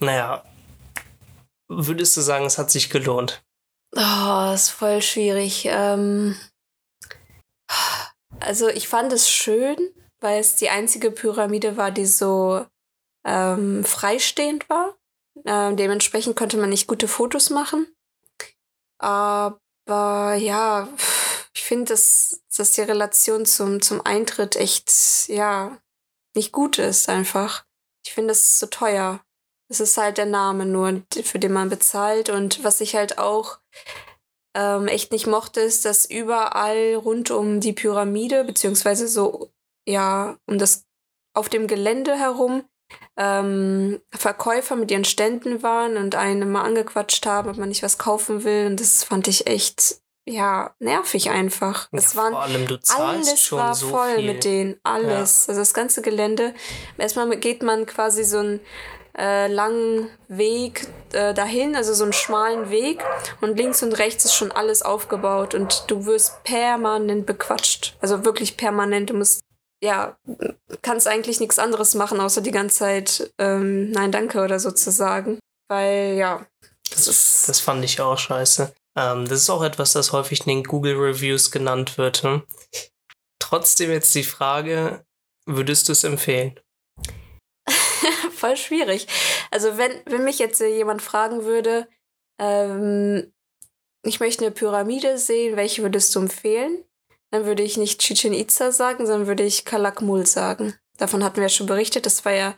[0.00, 0.44] Naja,
[1.68, 3.42] würdest du sagen, es hat sich gelohnt?
[3.96, 5.66] Oh, ist voll schwierig.
[5.66, 6.36] Ähm,
[8.40, 9.76] also ich fand es schön,
[10.20, 12.66] weil es die einzige Pyramide war, die so
[13.24, 14.96] ähm, freistehend war.
[15.46, 17.86] Ähm, dementsprechend konnte man nicht gute Fotos machen.
[18.98, 20.88] Aber ja,
[21.54, 24.90] ich finde, dass, dass die Relation zum, zum Eintritt echt,
[25.28, 25.78] ja,
[26.34, 27.64] nicht gut ist einfach.
[28.04, 29.24] Ich finde, es ist so teuer.
[29.70, 32.28] Es ist halt der Name nur, für den man bezahlt.
[32.28, 33.58] Und was ich halt auch
[34.54, 39.52] ähm, echt nicht mochte, ist, dass überall rund um die Pyramide, beziehungsweise so,
[39.86, 40.86] ja, um das
[41.34, 42.64] auf dem Gelände herum,
[43.16, 47.98] ähm, Verkäufer mit ihren Ständen waren und einen mal angequatscht haben, ob man nicht was
[47.98, 48.66] kaufen will.
[48.66, 49.96] Und das fand ich echt,
[50.26, 51.88] ja, nervig einfach.
[51.92, 54.32] Ja, waren, vor allem du zahlst alles schon war so voll viel.
[54.32, 55.46] mit denen, alles.
[55.46, 55.50] Ja.
[55.50, 56.54] Also das ganze Gelände.
[56.98, 58.60] Erstmal geht man quasi so ein
[59.16, 63.04] äh, langen Weg äh, dahin, also so einen schmalen Weg.
[63.40, 67.96] Und links und rechts ist schon alles aufgebaut und du wirst permanent bequatscht.
[68.00, 69.10] Also wirklich permanent.
[69.10, 69.43] Du musst,
[69.84, 70.16] ja,
[70.82, 74.90] kannst eigentlich nichts anderes machen, außer die ganze Zeit ähm, Nein, danke oder so zu
[74.90, 75.38] sagen.
[75.68, 76.46] Weil, ja.
[76.90, 78.74] Das, ist das fand ich auch scheiße.
[78.96, 82.22] Ähm, das ist auch etwas, das häufig in den Google Reviews genannt wird.
[82.22, 82.42] Hm?
[83.38, 85.04] Trotzdem jetzt die Frage,
[85.46, 86.58] würdest du es empfehlen?
[88.34, 89.06] voll schwierig.
[89.50, 91.88] Also wenn, wenn mich jetzt jemand fragen würde,
[92.40, 93.32] ähm,
[94.02, 96.84] ich möchte eine Pyramide sehen, welche würdest du empfehlen?
[97.34, 100.74] Dann würde ich nicht Chichen Itza sagen, sondern würde ich Kalakmul sagen.
[100.98, 102.06] Davon hatten wir ja schon berichtet.
[102.06, 102.54] Das war ja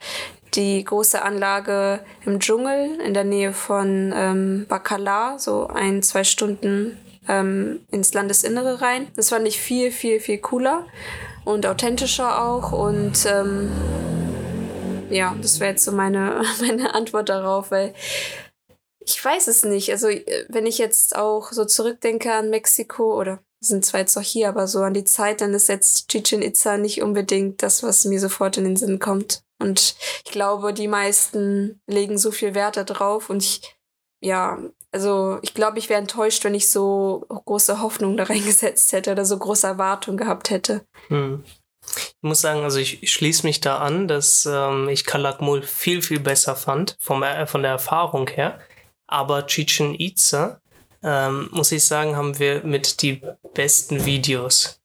[0.53, 6.99] die große Anlage im Dschungel in der Nähe von ähm, Bacala, so ein, zwei Stunden
[7.27, 9.09] ähm, ins Landesinnere rein.
[9.17, 10.85] Das fand ich viel, viel, viel cooler
[11.47, 12.73] und authentischer auch.
[12.73, 13.73] Und ähm,
[15.09, 17.95] ja, das wäre jetzt so meine, meine Antwort darauf, weil
[19.01, 19.91] ich weiß es nicht.
[19.91, 24.22] Also, äh, wenn ich jetzt auch so zurückdenke an Mexiko oder sind zwar jetzt auch
[24.22, 28.05] hier, aber so an die Zeit, dann ist jetzt Chichen Itza nicht unbedingt das, was
[28.05, 29.42] mir sofort in den Sinn kommt.
[29.59, 33.76] Und ich glaube, die meisten legen so viel Wert darauf und ich,
[34.20, 34.59] ja,
[34.92, 39.24] also ich glaube, ich wäre enttäuscht, wenn ich so große Hoffnung da reingesetzt hätte oder
[39.24, 40.85] so große Erwartungen gehabt hätte.
[41.09, 41.44] Hm.
[41.88, 46.18] Ich muss sagen, also ich schließe mich da an, dass ähm, ich Kalakmul viel, viel
[46.18, 48.59] besser fand, vom, äh, von der Erfahrung her.
[49.07, 50.61] Aber Chichen Itza,
[51.02, 53.22] ähm, muss ich sagen, haben wir mit die
[53.54, 54.80] besten Videos.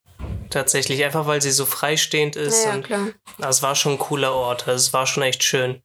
[0.50, 2.65] Tatsächlich, einfach weil sie so freistehend ist.
[2.65, 3.08] Ja, ja klar.
[3.38, 5.82] Das war schon ein cooler Ort, also es war schon echt schön.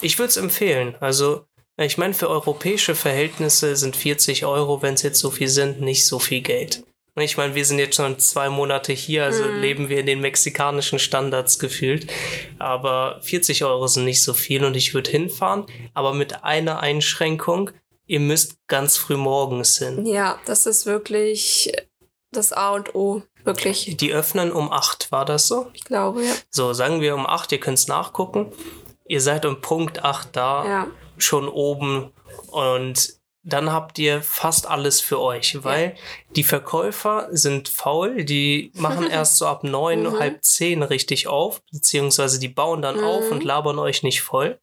[0.00, 0.94] Ich würde es empfehlen.
[1.00, 1.44] Also,
[1.76, 6.06] ich meine, für europäische Verhältnisse sind 40 Euro, wenn es jetzt so viel sind, nicht
[6.06, 6.84] so viel Geld.
[7.16, 9.60] Ich meine, wir sind jetzt schon zwei Monate hier, also mhm.
[9.60, 12.06] leben wir in den mexikanischen Standards gefühlt.
[12.58, 17.70] Aber 40 Euro sind nicht so viel und ich würde hinfahren, aber mit einer Einschränkung.
[18.08, 20.06] Ihr müsst ganz früh morgens hin.
[20.06, 21.72] Ja, das ist wirklich
[22.32, 23.22] das A und O.
[23.44, 23.96] Wirklich.
[23.96, 25.70] Die öffnen um 8, war das so?
[25.72, 26.32] Ich glaube, ja.
[26.50, 28.52] So, sagen wir um 8, ihr könnt es nachgucken.
[29.06, 30.86] Ihr seid um Punkt 8 da, ja.
[31.18, 32.10] schon oben
[32.50, 36.02] und dann habt ihr fast alles für euch, weil ja.
[36.36, 40.18] die Verkäufer sind faul, die machen erst so ab neun, mhm.
[40.18, 43.04] halb zehn richtig auf, beziehungsweise die bauen dann mhm.
[43.04, 44.60] auf und labern euch nicht voll.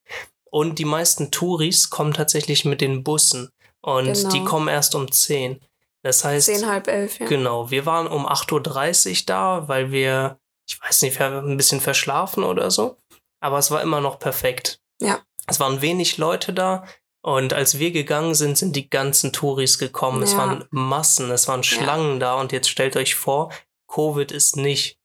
[0.56, 3.50] Und die meisten Touris kommen tatsächlich mit den Bussen
[3.82, 4.30] und genau.
[4.30, 5.60] die kommen erst um zehn.
[6.02, 7.26] Das heißt, zehn, halb elf, ja.
[7.26, 11.58] Genau, wir waren um 8.30 Uhr da, weil wir, ich weiß nicht, wir haben ein
[11.58, 12.96] bisschen verschlafen oder so,
[13.42, 14.80] aber es war immer noch perfekt.
[15.02, 15.20] Ja.
[15.46, 16.86] Es waren wenig Leute da,
[17.26, 20.20] und als wir gegangen sind, sind die ganzen Touris gekommen.
[20.20, 20.26] Ja.
[20.26, 22.20] Es waren Massen, es waren Schlangen ja.
[22.20, 22.34] da.
[22.36, 23.52] Und jetzt stellt euch vor,
[23.92, 25.00] Covid ist nicht.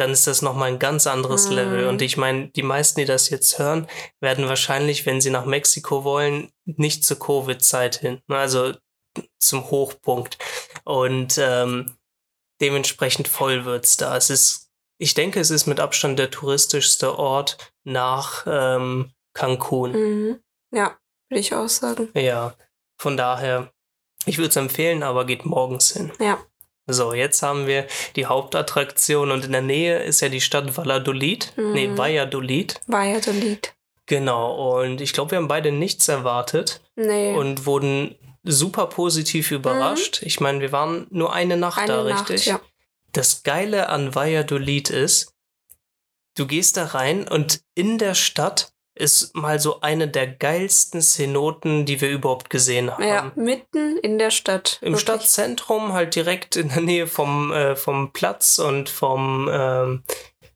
[0.00, 1.54] Dann ist das nochmal ein ganz anderes mhm.
[1.56, 1.86] Level.
[1.86, 3.86] Und ich meine, die meisten, die das jetzt hören,
[4.20, 8.20] werden wahrscheinlich, wenn sie nach Mexiko wollen, nicht zur Covid-Zeit hin.
[8.28, 8.74] Also
[9.38, 10.38] zum Hochpunkt.
[10.84, 11.96] Und ähm,
[12.60, 14.16] dementsprechend voll wird's da.
[14.16, 19.92] Es ist ich denke, es ist mit Abstand der touristischste Ort nach ähm, Cancun.
[19.92, 20.42] Mhm.
[20.72, 20.98] Ja,
[21.30, 22.10] würde ich auch sagen.
[22.14, 22.54] Ja,
[23.00, 23.72] von daher,
[24.26, 26.12] ich würde es empfehlen, aber geht morgens hin.
[26.20, 26.38] Ja.
[26.92, 31.52] So, jetzt haben wir die Hauptattraktion und in der Nähe ist ja die Stadt Valladolid.
[31.56, 31.72] Mhm.
[31.72, 32.80] Nee, Valladolid.
[32.86, 33.74] Valladolid.
[34.06, 37.32] Genau, und ich glaube, wir haben beide nichts erwartet Nee.
[37.34, 40.22] und wurden super positiv überrascht.
[40.22, 41.90] Ich meine, wir waren nur eine Nacht Mhm.
[41.90, 42.46] Eine da, Nacht, richtig?
[42.46, 42.60] ja.
[43.12, 45.34] Das Geile an Valladolid ist,
[46.36, 51.86] du gehst da rein und in der Stadt ist mal so eine der geilsten Cenoten,
[51.86, 53.02] die wir überhaupt gesehen haben.
[53.02, 54.78] Ja, mitten in der Stadt.
[54.82, 55.02] Im Wirklich.
[55.02, 60.04] Stadtzentrum, halt direkt in der Nähe vom, äh, vom Platz und vom, ähm,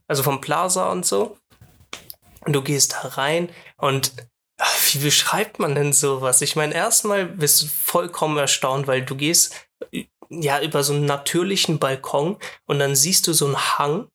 [0.07, 1.37] also vom Plaza und so.
[2.44, 4.12] Und du gehst da rein und
[4.59, 6.42] ach, wie beschreibt man denn sowas?
[6.42, 9.66] Ich meine, erstmal bist du vollkommen erstaunt, weil du gehst
[10.28, 14.09] ja über so einen natürlichen Balkon und dann siehst du so einen Hang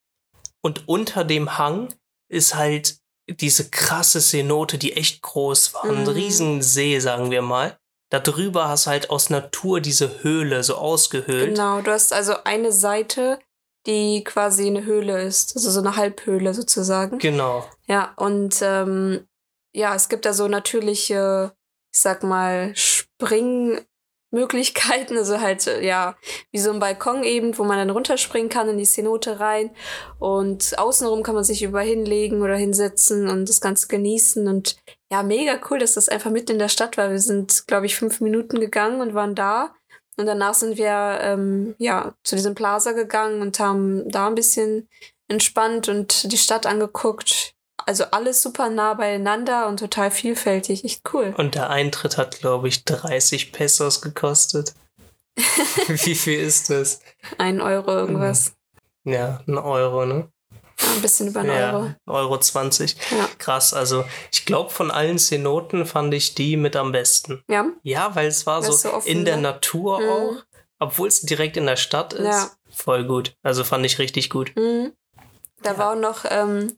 [0.62, 1.94] und unter dem Hang
[2.30, 2.99] ist halt
[3.36, 5.84] diese krasse Cenote, die echt groß war.
[5.86, 6.08] Ein Mhm.
[6.10, 7.78] riesen See, sagen wir mal.
[8.12, 11.56] Da drüber hast du halt aus Natur diese Höhle so ausgehöhlt.
[11.56, 13.39] Genau, du hast also eine Seite,
[13.86, 15.56] die quasi eine Höhle ist.
[15.56, 17.20] Also so eine Halbhöhle sozusagen.
[17.20, 17.65] Genau.
[17.88, 19.28] Ja, und ähm,
[19.74, 21.54] ja, es gibt da so natürliche,
[21.94, 22.74] ich sag mal,
[24.30, 25.18] Springmöglichkeiten.
[25.18, 26.15] Also halt, äh, ja,
[26.52, 29.72] wie so ein Balkon eben, wo man dann runterspringen kann in die Cenote rein.
[30.20, 34.48] Und außenrum kann man sich über hinlegen oder hinsetzen und das Ganze genießen.
[34.48, 34.78] Und
[35.12, 37.10] ja, mega cool, dass das einfach mitten in der Stadt war.
[37.10, 39.74] Wir sind, glaube ich, fünf Minuten gegangen und waren da.
[40.18, 44.89] Und danach sind wir ähm, ja zu diesem Plaza gegangen und haben da ein bisschen
[45.30, 47.56] entspannt und die Stadt angeguckt.
[47.86, 50.84] Also alles super nah beieinander und total vielfältig.
[50.86, 51.34] Echt cool.
[51.38, 54.74] Und der Eintritt hat, glaube ich, 30 Pesos gekostet.
[55.88, 57.00] Wie viel ist das?
[57.38, 58.54] Ein Euro irgendwas.
[59.06, 60.30] Ja, ein Euro, ne?
[60.96, 61.94] Ein bisschen über ein ja, Euro.
[62.08, 62.96] Euro 20.
[63.12, 63.30] Ja.
[63.38, 67.44] Krass, also ich glaube, von allen Cenoten fand ich die mit am besten.
[67.50, 69.44] Ja, Ja, weil es war so, so in der ne?
[69.44, 70.10] Natur Mhm.
[70.10, 70.44] auch,
[70.80, 72.26] obwohl es direkt in der Stadt ist.
[72.26, 72.50] Ja.
[72.70, 73.36] Voll gut.
[73.44, 74.54] Also fand ich richtig gut.
[74.56, 74.94] Mhm.
[75.63, 75.78] Da Ja.
[75.78, 76.78] war auch noch ähm,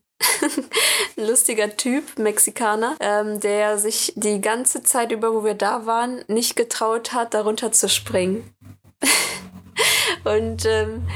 [1.16, 6.24] ein lustiger Typ, Mexikaner, ähm, der sich die ganze Zeit über, wo wir da waren,
[6.28, 8.54] nicht getraut hat, darunter zu springen.
[10.24, 11.06] Und ähm,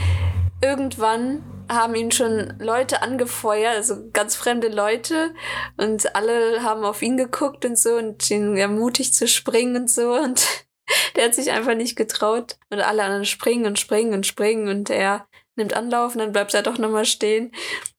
[0.60, 5.34] irgendwann haben ihn schon Leute angefeuert, also ganz fremde Leute,
[5.76, 10.14] und alle haben auf ihn geguckt und so und ihn ermutigt zu springen und so.
[10.14, 10.46] Und
[11.16, 12.58] der hat sich einfach nicht getraut.
[12.70, 16.54] Und alle anderen springen und springen und springen und er nimmt Anlauf und dann bleibt
[16.54, 17.52] er doch nochmal stehen.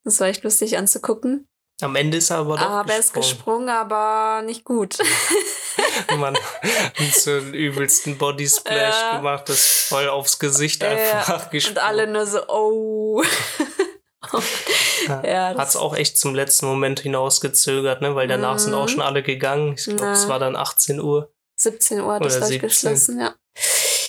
[0.03, 1.47] Das war echt lustig anzugucken.
[1.81, 3.69] Am Ende ist er aber doch aber er ist gesprungen.
[3.69, 4.97] aber nicht gut.
[6.17, 9.17] Man hat so einen übelsten Body Splash Ja.
[9.17, 11.77] gemacht, das voll aufs Gesicht Ja, einfach gesprungen.
[11.77, 13.23] und alle nur so, oh.
[15.07, 18.15] ja, Hat es auch echt zum letzten Moment hinausgezögert, ne?
[18.15, 18.89] weil danach sind auch Mhm.
[18.89, 19.75] schon alle gegangen.
[19.77, 21.31] Ich glaube, es war dann 18 Uhr.
[21.59, 22.67] 17 Uhr hat Oder das gleich 17.
[22.69, 23.35] geschlossen, ja.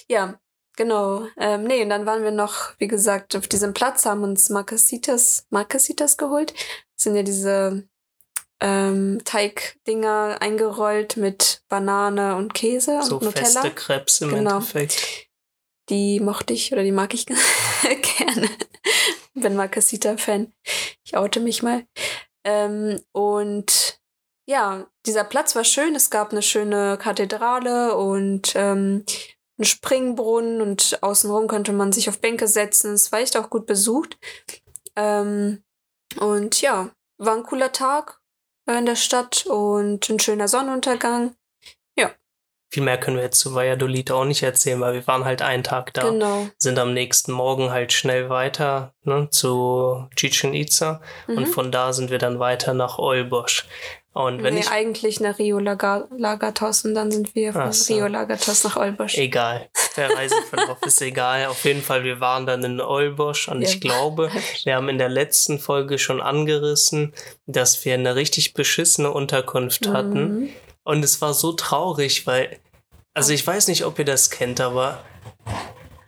[0.08, 0.40] Ja,
[0.78, 1.26] genau.
[1.36, 5.44] Ähm, nee, und dann waren wir noch, wie gesagt, auf diesem Platz, haben uns Marcasitas,
[5.50, 6.54] Marcasitas geholt.
[6.94, 7.86] Das sind ja diese
[8.60, 13.44] ähm, Teigdinger eingerollt mit Banane und Käse So und Nutella.
[13.46, 14.54] feste Krebs im Genau.
[14.56, 15.26] Endeffekt.
[15.90, 18.48] Die mochte ich oder die mag ich gerne.
[19.34, 20.52] Bin Marcasita-Fan.
[21.04, 21.84] Ich oute mich mal.
[22.44, 23.98] Ähm, und
[24.46, 25.94] ja, dieser Platz war schön.
[25.94, 29.04] Es gab eine schöne Kathedrale und ähm,
[29.58, 32.92] einen Springbrunnen und außenrum konnte man sich auf Bänke setzen.
[32.94, 34.16] Es war echt auch gut besucht.
[34.96, 35.62] Ähm,
[36.20, 38.20] und ja, war ein cooler Tag
[38.68, 41.34] äh, in der Stadt und ein schöner Sonnenuntergang.
[42.70, 45.64] Viel mehr können wir jetzt zu Valladolid auch nicht erzählen, weil wir waren halt einen
[45.64, 46.02] Tag da.
[46.02, 46.48] Genau.
[46.58, 51.46] Sind am nächsten Morgen halt schnell weiter ne, zu Chichen Itza und Mhm.
[51.46, 53.66] von da sind wir dann weiter nach Olbosch.
[54.14, 57.94] Und wenn nee, ich eigentlich nach Rio Laga Lagatos und dann sind wir von so.
[57.94, 59.16] Rio Lagatos nach Olbosch.
[59.16, 59.68] Egal.
[59.96, 61.46] Der Reiseverlauf ist egal.
[61.46, 63.68] Auf jeden Fall, wir waren dann in Olbosch und Ja.
[63.68, 64.30] ich glaube,
[64.64, 67.12] wir haben in der letzten Folge schon angerissen,
[67.46, 70.40] dass wir eine richtig beschissene Unterkunft hatten.
[70.40, 70.48] Mhm.
[70.84, 72.58] Und es war so traurig, weil,
[73.14, 75.04] also ich weiß nicht, ob ihr das kennt, aber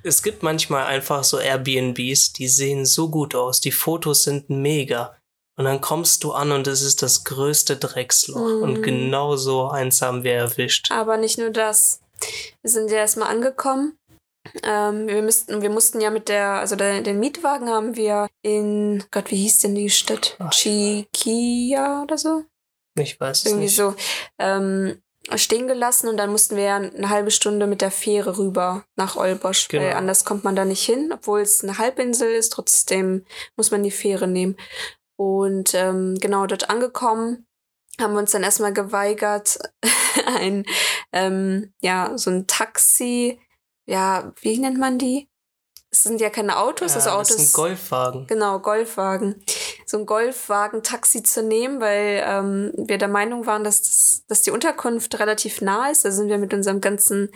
[0.02, 3.60] es gibt manchmal einfach so Airbnbs, die sehen so gut aus.
[3.60, 5.14] Die Fotos sind mega.
[5.60, 8.48] Und dann kommst du an und es ist das größte Drecksloch.
[8.48, 8.62] Mhm.
[8.62, 10.90] Und genau so eins haben wir erwischt.
[10.90, 12.00] Aber nicht nur das.
[12.62, 13.98] Wir sind ja erstmal angekommen.
[14.62, 19.04] Ähm, wir, müssten, wir mussten ja mit der, also der, den Mietwagen haben wir in,
[19.10, 20.36] Gott, wie hieß denn die Stadt?
[20.38, 22.44] Ach, Chiquia oder so?
[22.98, 23.76] Ich weiß es Irgendwie nicht.
[23.76, 23.94] so.
[24.38, 25.02] Ähm,
[25.36, 29.16] stehen gelassen und dann mussten wir ja eine halbe Stunde mit der Fähre rüber nach
[29.16, 29.84] Olbosch, genau.
[29.84, 33.26] weil anders kommt man da nicht hin, obwohl es eine Halbinsel ist, trotzdem
[33.58, 34.56] muss man die Fähre nehmen.
[35.20, 37.46] Und ähm, genau dort angekommen,
[38.00, 39.58] haben wir uns dann erstmal geweigert,
[40.26, 40.64] ein,
[41.12, 43.38] ähm, ja, so ein Taxi,
[43.84, 45.28] ja, wie nennt man die?
[45.90, 48.26] Es sind ja keine Autos, ja, das Auto ist ein Golfwagen.
[48.28, 49.44] Genau, Golfwagen.
[49.84, 54.52] So ein Golfwagen-Taxi zu nehmen, weil ähm, wir der Meinung waren, dass, das, dass die
[54.52, 56.06] Unterkunft relativ nah ist.
[56.06, 57.30] Da sind wir mit unserem ganzen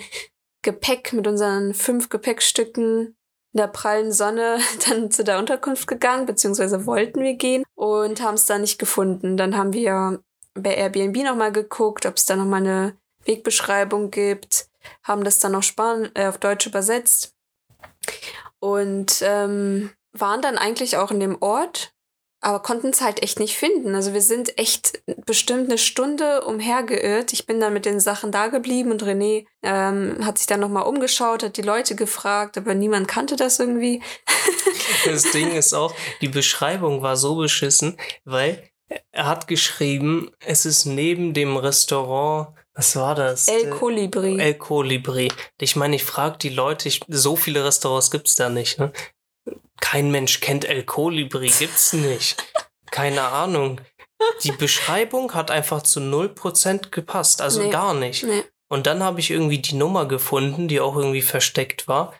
[0.63, 3.15] Gepäck, mit unseren fünf Gepäckstücken
[3.55, 8.35] in der prallen Sonne dann zu der Unterkunft gegangen, beziehungsweise wollten wir gehen und haben
[8.35, 9.37] es da nicht gefunden.
[9.37, 10.21] Dann haben wir
[10.55, 14.69] bei Airbnb nochmal geguckt, ob es da nochmal eine Wegbeschreibung gibt,
[15.03, 17.35] haben das dann noch Span äh, auf Deutsch übersetzt
[18.61, 21.94] und ähm, waren dann eigentlich auch in dem Ort,
[22.45, 23.95] aber konnten es halt echt nicht finden.
[23.95, 27.33] Also wir sind echt bestimmt eine Stunde umhergeirrt.
[27.33, 30.85] Ich bin dann mit den Sachen da geblieben und René ähm, hat sich dann nochmal
[30.85, 34.03] umgeschaut, hat die Leute gefragt, aber niemand kannte das irgendwie.
[35.07, 38.63] das Ding ist auch, die Beschreibung war so beschissen, weil
[39.11, 43.47] er hat geschrieben, es ist neben dem Restaurant was war das?
[43.47, 44.37] El Colibri.
[44.41, 45.31] El Colibri.
[45.61, 48.93] Ich meine, ich frage die Leute, ich, so viele Restaurants gibt's da nicht, ne?
[49.85, 52.43] Kein Mensch kennt El Colibri, gibt's nicht.
[52.91, 53.83] Keine Ahnung.
[54.43, 58.25] Die Beschreibung hat einfach zu 0% gepasst, also nee, gar nicht.
[58.25, 58.45] Nee.
[58.69, 62.15] Und dann habe ich irgendwie die Nummer gefunden, die auch irgendwie versteckt war.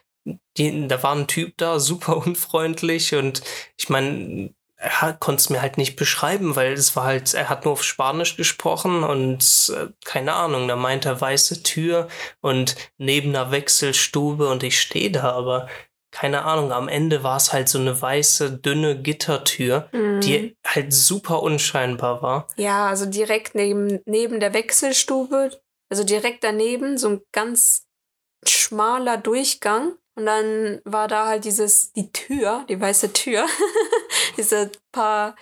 [0.57, 3.41] Die, da war ein Typ da, super unfreundlich und
[3.77, 7.65] ich meine, er konnte es mir halt nicht beschreiben, weil es war halt, er hat
[7.65, 12.09] nur auf Spanisch gesprochen und äh, keine Ahnung, da meint er weiße Tür
[12.41, 15.67] und neben einer Wechselstube und ich stehe da, aber
[16.15, 20.21] keine Ahnung, am Ende war es halt so eine weiße, dünne Gittertür, mhm.
[20.21, 22.47] die halt super unscheinbar war.
[22.55, 25.51] Ja, also direkt neben, neben der Wechselstube,
[25.89, 27.87] also direkt daneben, so ein ganz
[28.47, 29.95] schmaler Durchgang.
[30.17, 33.45] Und dann war da halt dieses, die Tür, die weiße Tür,
[34.37, 35.35] diese paar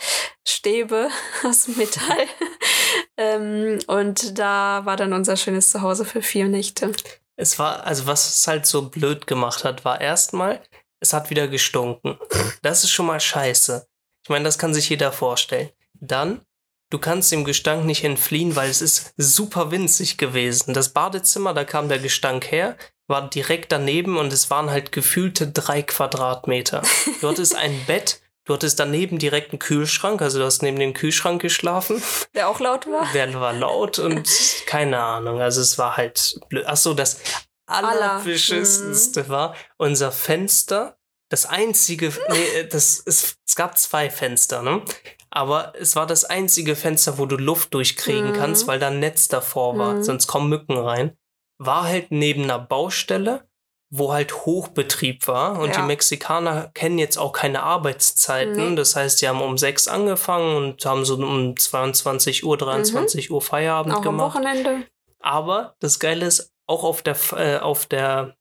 [0.44, 1.10] Stäbe
[1.44, 2.26] aus Metall.
[3.18, 6.94] ähm, und da war dann unser schönes Zuhause für vier Nächte.
[7.36, 10.62] Es war, also was es halt so blöd gemacht hat, war erstmal,
[11.00, 12.17] es hat wieder gestunken.
[12.62, 13.88] Das ist schon mal scheiße.
[14.24, 15.69] Ich meine, das kann sich jeder vorstellen.
[15.93, 16.41] Dann,
[16.89, 20.74] du kannst dem Gestank nicht entfliehen, weil es ist super winzig gewesen.
[20.74, 25.48] Das Badezimmer, da kam der Gestank her war direkt daneben und es waren halt gefühlte
[25.48, 26.84] drei Quadratmeter.
[27.22, 30.94] Dort ist ein Bett, du hattest daneben direkt einen Kühlschrank, also du hast neben dem
[30.94, 32.02] Kühlschrank geschlafen.
[32.36, 33.08] Der auch laut war?
[33.14, 34.30] Der war laut und
[34.66, 36.66] keine Ahnung, also es war halt blöd.
[36.66, 37.20] Achso, das
[37.66, 39.30] allerbeschissenste mhm.
[39.30, 40.98] war unser Fenster.
[41.30, 44.84] Das einzige, nee, das, es, es gab zwei Fenster, ne?
[45.32, 48.36] Aber es war das einzige Fenster, wo du Luft durchkriegen mhm.
[48.36, 50.04] kannst, weil da ein Netz davor war, mhm.
[50.04, 51.18] sonst kommen Mücken rein
[51.66, 53.48] war halt neben einer Baustelle,
[53.96, 55.60] wo halt Hochbetrieb war.
[55.60, 55.82] Und ja.
[55.82, 58.72] die Mexikaner kennen jetzt auch keine Arbeitszeiten.
[58.72, 58.76] Nee.
[58.76, 63.36] Das heißt, die haben um sechs angefangen und haben so um 22 Uhr, 23 mhm.
[63.36, 64.36] Uhr Feierabend auch gemacht.
[64.36, 64.88] Am Wochenende.
[65.20, 68.36] Aber das Geile ist, auch auf der, äh, auf der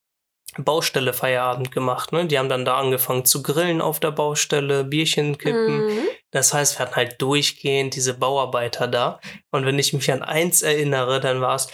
[0.57, 2.13] Baustelle Feierabend gemacht.
[2.13, 2.27] Ne?
[2.27, 5.87] Die haben dann da angefangen zu grillen auf der Baustelle, Bierchen kippen.
[5.87, 5.99] Mhm.
[6.31, 9.21] Das heißt, wir hatten halt durchgehend diese Bauarbeiter da.
[9.51, 11.69] Und wenn ich mich an eins erinnere, dann war es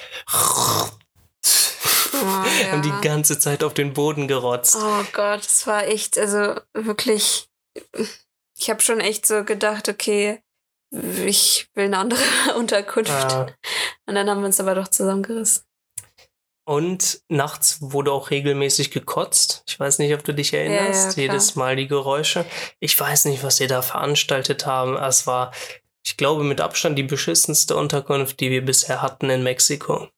[2.21, 2.73] Oh, ja.
[2.73, 4.77] Haben die ganze Zeit auf den Boden gerotzt.
[4.77, 7.49] Oh Gott, das war echt, also wirklich.
[8.59, 10.43] Ich habe schon echt so gedacht, okay,
[10.91, 12.21] ich will eine andere
[12.57, 13.11] Unterkunft.
[13.11, 13.47] Ja.
[14.07, 15.63] Und dann haben wir uns aber doch zusammengerissen.
[16.69, 19.63] Und nachts wurde auch regelmäßig gekotzt.
[19.67, 21.17] Ich weiß nicht, ob du dich erinnerst.
[21.17, 22.45] Ja, ja, Jedes Mal die Geräusche.
[22.79, 24.97] Ich weiß nicht, was sie da veranstaltet haben.
[24.97, 25.53] Es war,
[26.05, 30.09] ich glaube, mit Abstand die beschissenste Unterkunft, die wir bisher hatten in Mexiko.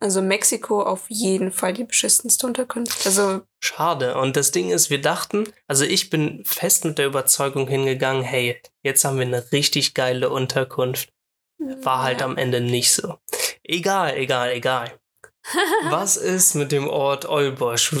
[0.00, 3.06] Also Mexiko auf jeden Fall die beschissenste Unterkunft.
[3.06, 4.18] Also schade.
[4.18, 8.60] Und das Ding ist, wir dachten, also ich bin fest mit der Überzeugung hingegangen, hey,
[8.82, 11.10] jetzt haben wir eine richtig geile Unterkunft.
[11.58, 12.26] War halt ja.
[12.26, 13.16] am Ende nicht so.
[13.62, 15.00] Egal, egal, egal.
[15.90, 17.92] Was ist mit dem Ort Olbosch?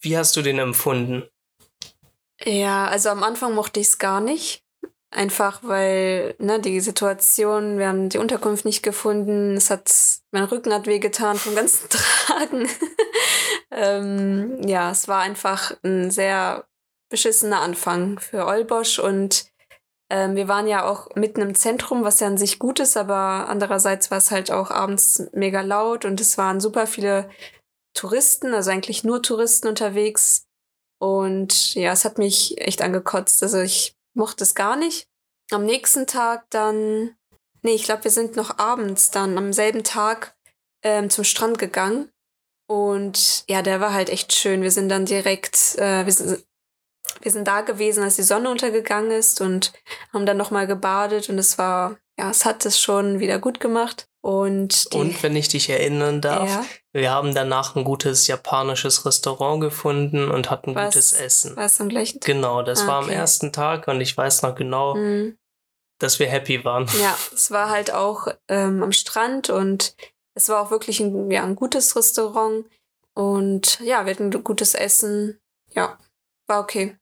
[0.00, 1.24] Wie hast du den empfunden?
[2.44, 4.62] Ja, also am Anfang mochte ich es gar nicht.
[5.12, 9.92] Einfach weil, ne, die Situation, wir haben die Unterkunft nicht gefunden, es hat,
[10.30, 12.68] mein Rücken hat wehgetan vom ganzen Tragen.
[13.72, 16.64] ähm, ja, es war einfach ein sehr
[17.08, 19.50] beschissener Anfang für Olbosch und
[20.10, 23.48] ähm, wir waren ja auch mitten im Zentrum, was ja an sich gut ist, aber
[23.48, 27.28] andererseits war es halt auch abends mega laut und es waren super viele
[27.94, 30.46] Touristen, also eigentlich nur Touristen unterwegs.
[31.00, 33.42] Und ja, es hat mich echt angekotzt.
[33.42, 35.08] Also ich mochte es gar nicht.
[35.50, 37.16] Am nächsten Tag dann,
[37.62, 40.36] nee, ich glaube, wir sind noch abends dann, am selben Tag
[40.84, 42.12] ähm, zum Strand gegangen.
[42.68, 44.62] Und ja, der war halt echt schön.
[44.62, 46.46] Wir sind dann direkt, äh, wir, sind,
[47.20, 49.72] wir sind da gewesen, als die Sonne untergegangen ist und
[50.12, 54.06] haben dann nochmal gebadet und es war, ja, es hat es schon wieder gut gemacht.
[54.22, 56.64] Und, und wenn ich dich erinnern darf, ja.
[56.92, 61.56] Wir haben danach ein gutes japanisches Restaurant gefunden und hatten was, gutes Essen.
[61.56, 62.26] War es am gleichen Tag?
[62.26, 65.38] Genau, das ah, war am ersten Tag und ich weiß noch genau, mhm.
[65.98, 66.86] dass wir happy waren.
[67.00, 69.94] Ja, es war halt auch ähm, am Strand und
[70.34, 72.66] es war auch wirklich ein, ja, ein gutes Restaurant.
[73.14, 75.38] Und ja, wir hatten gutes Essen.
[75.72, 75.98] Ja,
[76.46, 76.96] war okay.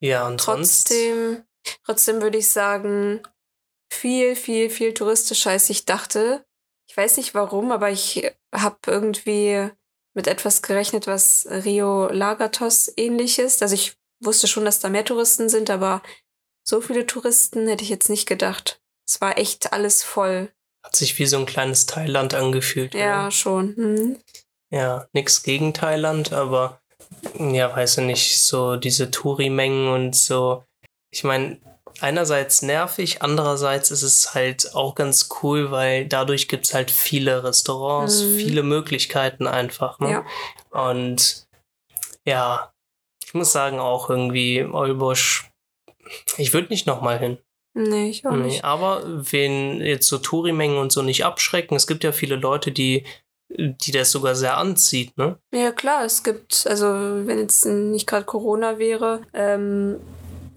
[0.00, 1.78] Ja, und trotzdem, sonst?
[1.84, 3.20] trotzdem würde ich sagen,
[3.92, 6.44] viel, viel, viel touristischer, als ich dachte.
[6.98, 9.70] Ich weiß nicht warum, aber ich habe irgendwie
[10.14, 13.62] mit etwas gerechnet, was Rio Lagatos ähnlich ist.
[13.62, 16.02] Also ich wusste schon, dass da mehr Touristen sind, aber
[16.66, 18.82] so viele Touristen hätte ich jetzt nicht gedacht.
[19.08, 20.50] Es war echt alles voll.
[20.84, 22.94] Hat sich wie so ein kleines Thailand angefühlt.
[22.94, 23.30] Ja, oder?
[23.30, 23.74] schon.
[23.76, 24.16] Mhm.
[24.72, 26.82] Ja, nichts gegen Thailand, aber
[27.38, 30.64] ja, weiß ich nicht, so diese Touri-Mengen und so.
[31.12, 31.60] Ich meine,
[32.00, 37.44] einerseits nervig, andererseits ist es halt auch ganz cool, weil dadurch gibt es halt viele
[37.44, 38.36] Restaurants, mhm.
[38.36, 39.98] viele Möglichkeiten einfach.
[40.00, 40.10] Ne?
[40.10, 40.26] Ja.
[40.70, 41.46] Und
[42.26, 42.72] ja,
[43.24, 45.50] ich muss sagen, auch irgendwie Olbosch,
[46.36, 47.38] ich würde nicht nochmal hin.
[47.74, 48.64] Nee, ich auch nee, nicht.
[48.64, 53.04] Aber wen jetzt so Touri-Mengen und so nicht abschrecken, es gibt ja viele Leute, die
[53.50, 55.38] die das sogar sehr anzieht, ne?
[55.54, 60.00] Ja, klar, es gibt, also wenn jetzt nicht gerade Corona wäre, ähm,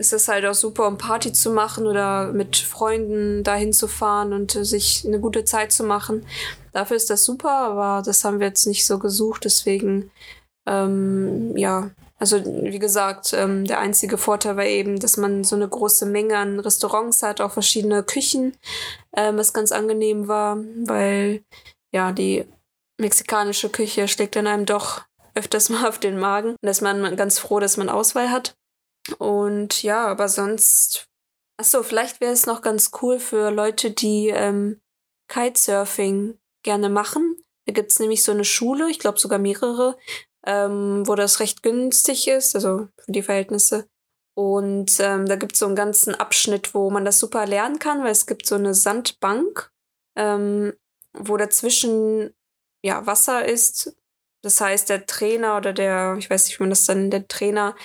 [0.01, 4.33] ist es halt auch super, um Party zu machen oder mit Freunden dahin zu fahren
[4.33, 6.25] und sich eine gute Zeit zu machen.
[6.73, 10.09] Dafür ist das super, aber das haben wir jetzt nicht so gesucht, deswegen,
[10.65, 15.67] ähm, ja, also wie gesagt, ähm, der einzige Vorteil war eben, dass man so eine
[15.67, 18.57] große Menge an Restaurants hat, auch verschiedene Küchen,
[19.15, 21.43] ähm, was ganz angenehm war, weil
[21.91, 22.45] ja die
[22.97, 25.03] mexikanische Küche schlägt dann einem doch
[25.35, 26.49] öfters mal auf den Magen.
[26.49, 28.55] Und da ist man ganz froh, dass man Auswahl hat.
[29.17, 31.07] Und ja, aber sonst.
[31.57, 34.81] Achso, vielleicht wäre es noch ganz cool für Leute, die ähm,
[35.27, 37.37] Kitesurfing gerne machen.
[37.65, 39.97] Da gibt es nämlich so eine Schule, ich glaube sogar mehrere,
[40.45, 43.87] ähm, wo das recht günstig ist, also für die Verhältnisse.
[44.33, 48.03] Und ähm, da gibt es so einen ganzen Abschnitt, wo man das super lernen kann,
[48.03, 49.71] weil es gibt so eine Sandbank,
[50.15, 50.73] ähm,
[51.13, 52.33] wo dazwischen
[52.83, 53.95] ja Wasser ist.
[54.41, 57.75] Das heißt, der Trainer oder der, ich weiß nicht, wie man das dann, der Trainer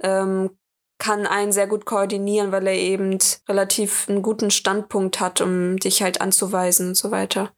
[0.00, 0.56] ähm,
[0.98, 3.18] kann einen sehr gut koordinieren, weil er eben
[3.48, 7.52] relativ einen guten Standpunkt hat, um dich halt anzuweisen und so weiter.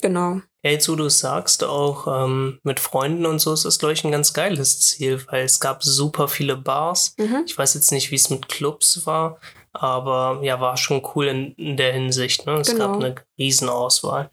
[0.00, 0.40] Genau.
[0.62, 3.92] Ja, jetzt wo du es sagst, auch ähm, mit Freunden und so ist das, glaube
[3.92, 7.14] ich, ein ganz geiles Ziel, weil es gab super viele Bars.
[7.16, 7.44] Mhm.
[7.46, 9.38] Ich weiß jetzt nicht, wie es mit Clubs war,
[9.72, 12.46] aber ja, war schon cool in, in der Hinsicht.
[12.46, 12.60] Ne?
[12.60, 12.92] Es genau.
[12.92, 14.30] gab eine Riesenauswahl.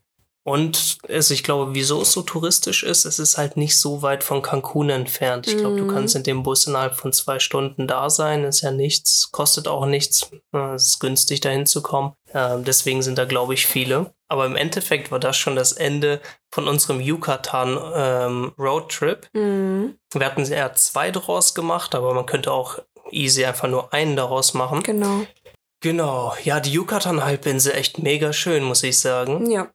[0.48, 4.24] Und es, ich glaube, wieso es so touristisch ist, es ist halt nicht so weit
[4.24, 5.48] von Cancun entfernt.
[5.48, 6.20] Ich glaube, du kannst mhm.
[6.20, 10.30] in dem Bus innerhalb von zwei Stunden da sein, ist ja nichts, kostet auch nichts.
[10.52, 12.14] Es ist günstig, dahin zu kommen.
[12.32, 14.14] Ähm, deswegen sind da, glaube ich, viele.
[14.28, 16.22] Aber im Endeffekt war das schon das Ende
[16.54, 19.28] von unserem Yucatan ähm, Roadtrip.
[19.34, 19.98] Mhm.
[20.14, 22.78] Wir hatten eher zwei daraus gemacht, aber man könnte auch
[23.10, 24.84] easy einfach nur einen daraus machen.
[24.84, 25.26] Genau.
[25.82, 29.50] Genau, ja, die Yucatan-Halbinsel echt mega schön, muss ich sagen.
[29.52, 29.70] Ja.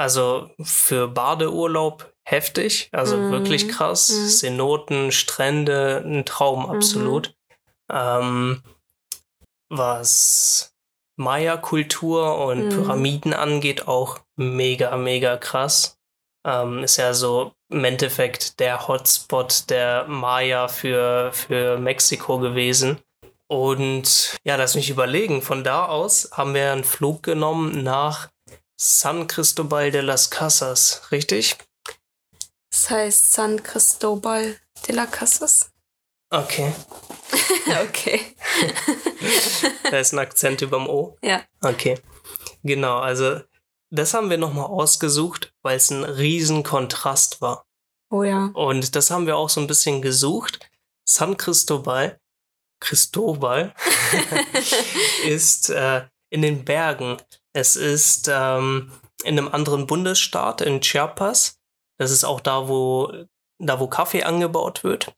[0.00, 3.32] Also für Badeurlaub heftig, also mhm.
[3.32, 4.08] wirklich krass.
[4.08, 4.28] Mhm.
[4.28, 6.70] Cenoten, Strände, ein Traum mhm.
[6.70, 7.34] absolut.
[7.90, 7.96] Mhm.
[7.96, 8.62] Ähm,
[9.68, 10.74] was
[11.16, 12.68] Maya-Kultur und mhm.
[12.70, 15.98] Pyramiden angeht, auch mega, mega krass.
[16.46, 23.00] Ähm, ist ja so im Endeffekt der Hotspot der Maya für, für Mexiko gewesen.
[23.48, 25.42] Und ja, lass mich überlegen.
[25.42, 28.30] Von da aus haben wir einen Flug genommen nach
[28.82, 31.58] San Cristobal de las Casas, richtig?
[32.70, 34.58] Das heißt San Cristobal
[34.88, 35.70] de las Casas.
[36.30, 36.72] Okay.
[37.82, 38.34] okay.
[39.90, 41.18] da ist ein Akzent überm O.
[41.22, 41.44] Ja.
[41.60, 42.00] Okay.
[42.62, 43.40] Genau, also
[43.90, 47.66] das haben wir nochmal ausgesucht, weil es ein riesen Kontrast war.
[48.08, 48.46] Oh ja.
[48.54, 50.70] Und das haben wir auch so ein bisschen gesucht.
[51.04, 52.18] San Cristobal,
[52.80, 53.74] Cristobal,
[55.26, 57.18] ist äh, in den Bergen
[57.52, 58.92] es ist ähm,
[59.24, 61.58] in einem anderen Bundesstaat, in Chiapas.
[61.98, 63.12] Das ist auch da, wo,
[63.58, 65.12] da, wo Kaffee angebaut wird.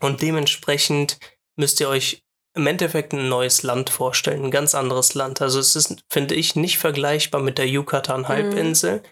[0.00, 1.18] Und dementsprechend
[1.56, 2.22] müsst ihr euch
[2.54, 5.42] im Endeffekt ein neues Land vorstellen, ein ganz anderes Land.
[5.42, 8.96] Also es ist, finde ich, nicht vergleichbar mit der Yucatan-Halbinsel.
[8.96, 9.02] Mhm.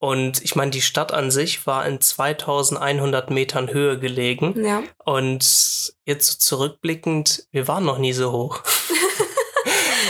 [0.00, 4.64] Und ich meine, die Stadt an sich war in 2100 Metern Höhe gelegen.
[4.64, 4.82] Ja.
[5.04, 8.62] Und jetzt zurückblickend, wir waren noch nie so hoch.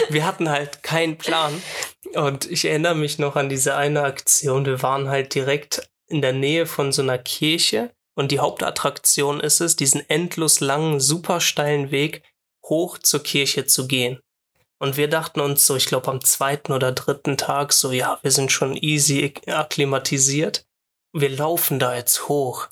[0.09, 1.63] Wir hatten halt keinen Plan.
[2.15, 4.67] Und ich erinnere mich noch an diese eine Aktion.
[4.67, 9.61] Wir waren halt direkt in der Nähe von so einer Kirche und die Hauptattraktion ist
[9.61, 12.23] es, diesen endlos langen, super steilen Weg
[12.65, 14.21] hoch zur Kirche zu gehen.
[14.79, 18.31] Und wir dachten uns so, ich glaube am zweiten oder dritten Tag so, ja, wir
[18.31, 20.67] sind schon easy akklimatisiert.
[21.17, 22.67] Wir laufen da jetzt hoch.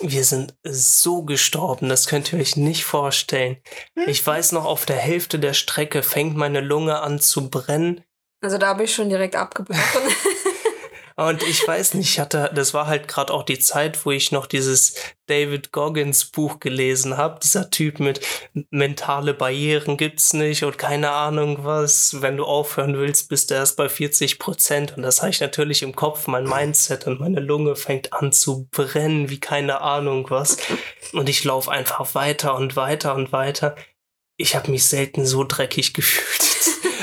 [0.00, 3.58] Wir sind so gestorben, das könnt ihr euch nicht vorstellen.
[4.06, 8.02] Ich weiß noch, auf der Hälfte der Strecke fängt meine Lunge an zu brennen.
[8.40, 9.80] Also da habe ich schon direkt abgebrochen.
[11.16, 14.32] Und ich weiß nicht, ich hatte, das war halt gerade auch die Zeit, wo ich
[14.32, 14.96] noch dieses
[15.26, 17.38] David Goggins Buch gelesen habe.
[17.40, 18.20] Dieser Typ mit
[18.70, 22.20] mentale Barrieren gibt's nicht und keine Ahnung was.
[22.20, 24.96] Wenn du aufhören willst, bist du erst bei 40 Prozent.
[24.96, 28.66] Und das habe ich natürlich im Kopf, mein Mindset und meine Lunge fängt an zu
[28.72, 30.56] brennen, wie keine Ahnung was.
[31.12, 33.76] Und ich laufe einfach weiter und weiter und weiter.
[34.36, 36.44] Ich habe mich selten so dreckig gefühlt.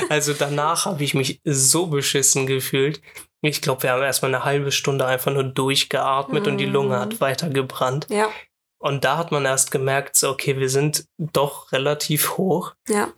[0.08, 3.00] Also danach habe ich mich so beschissen gefühlt.
[3.40, 6.48] Ich glaube, wir haben erstmal eine halbe Stunde einfach nur durchgeatmet mm.
[6.48, 7.20] und die Lunge hat mhm.
[7.20, 8.08] weiter gebrannt.
[8.10, 8.30] Ja.
[8.78, 12.74] Und da hat man erst gemerkt, so, okay, wir sind doch relativ hoch.
[12.88, 13.12] Ja.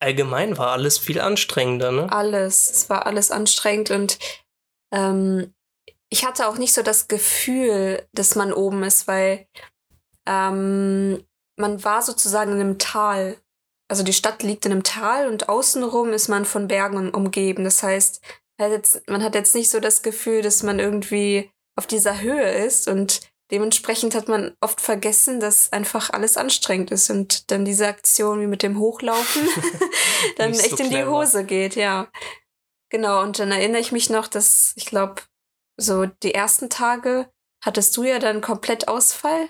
[0.00, 2.10] Allgemein war alles viel anstrengender, ne?
[2.10, 2.70] Alles.
[2.70, 4.18] Es war alles anstrengend und
[4.92, 5.54] ähm,
[6.10, 9.46] ich hatte auch nicht so das Gefühl, dass man oben ist, weil
[10.26, 11.24] ähm,
[11.56, 13.36] man war sozusagen in einem Tal.
[13.88, 17.64] Also die Stadt liegt in einem Tal und außenrum ist man von Bergen umgeben.
[17.64, 18.20] Das heißt,
[19.08, 23.20] man hat jetzt nicht so das Gefühl, dass man irgendwie auf dieser Höhe ist und
[23.50, 28.46] dementsprechend hat man oft vergessen, dass einfach alles anstrengend ist und dann diese Aktion wie
[28.46, 29.48] mit dem Hochlaufen
[30.36, 32.08] dann echt so in die Hose geht, ja.
[32.90, 35.22] Genau, und dann erinnere ich mich noch, dass ich glaube,
[35.76, 37.28] so die ersten Tage
[37.64, 39.48] hattest du ja dann komplett Ausfall.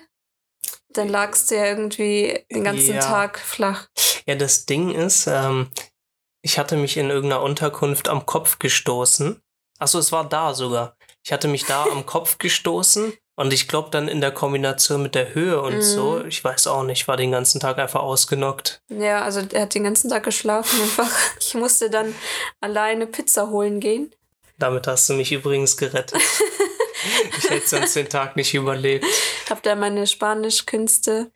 [0.95, 3.01] Dann lagst du ja irgendwie den ganzen ja.
[3.01, 3.87] Tag flach.
[4.25, 5.69] Ja, das Ding ist, ähm,
[6.41, 9.41] ich hatte mich in irgendeiner Unterkunft am Kopf gestoßen.
[9.77, 10.95] Achso, es war da sogar.
[11.23, 15.15] Ich hatte mich da am Kopf gestoßen und ich glaube dann in der Kombination mit
[15.15, 15.81] der Höhe und mm.
[15.81, 18.81] so, ich weiß auch nicht, war den ganzen Tag einfach ausgenockt.
[18.89, 21.11] Ja, also er hat den ganzen Tag geschlafen einfach.
[21.39, 22.15] Ich musste dann
[22.61, 24.13] alleine Pizza holen gehen.
[24.57, 26.21] Damit hast du mich übrigens gerettet.
[27.37, 29.05] ich hätte sonst den Tag nicht überlebt.
[29.49, 31.31] Hab da meine Spanischkünste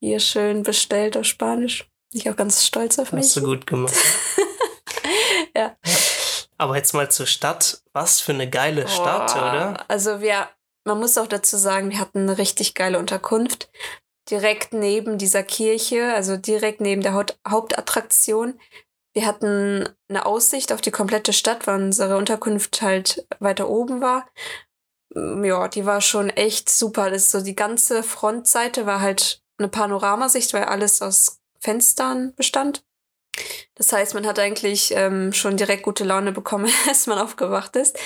[0.00, 1.88] hier schön bestellt auf Spanisch.
[2.12, 3.24] Ich auch ganz stolz auf mich.
[3.24, 3.94] Hast du gut gemacht.
[5.56, 5.76] ja.
[6.58, 7.82] Aber jetzt mal zur Stadt.
[7.92, 9.84] Was für eine geile Stadt, oder?
[9.88, 10.48] Also wir,
[10.84, 13.70] man muss auch dazu sagen, wir hatten eine richtig geile Unterkunft.
[14.30, 18.60] Direkt neben dieser Kirche, also direkt neben der Hauptattraktion.
[19.14, 24.26] Wir hatten eine Aussicht auf die komplette Stadt, weil unsere Unterkunft halt weiter oben war.
[25.14, 27.10] Mm, ja, die war schon echt super.
[27.10, 32.84] Das so die ganze Frontseite war halt eine Panoramasicht, weil alles aus Fenstern bestand.
[33.74, 37.98] Das heißt, man hat eigentlich ähm, schon direkt gute Laune bekommen, als man aufgewacht ist,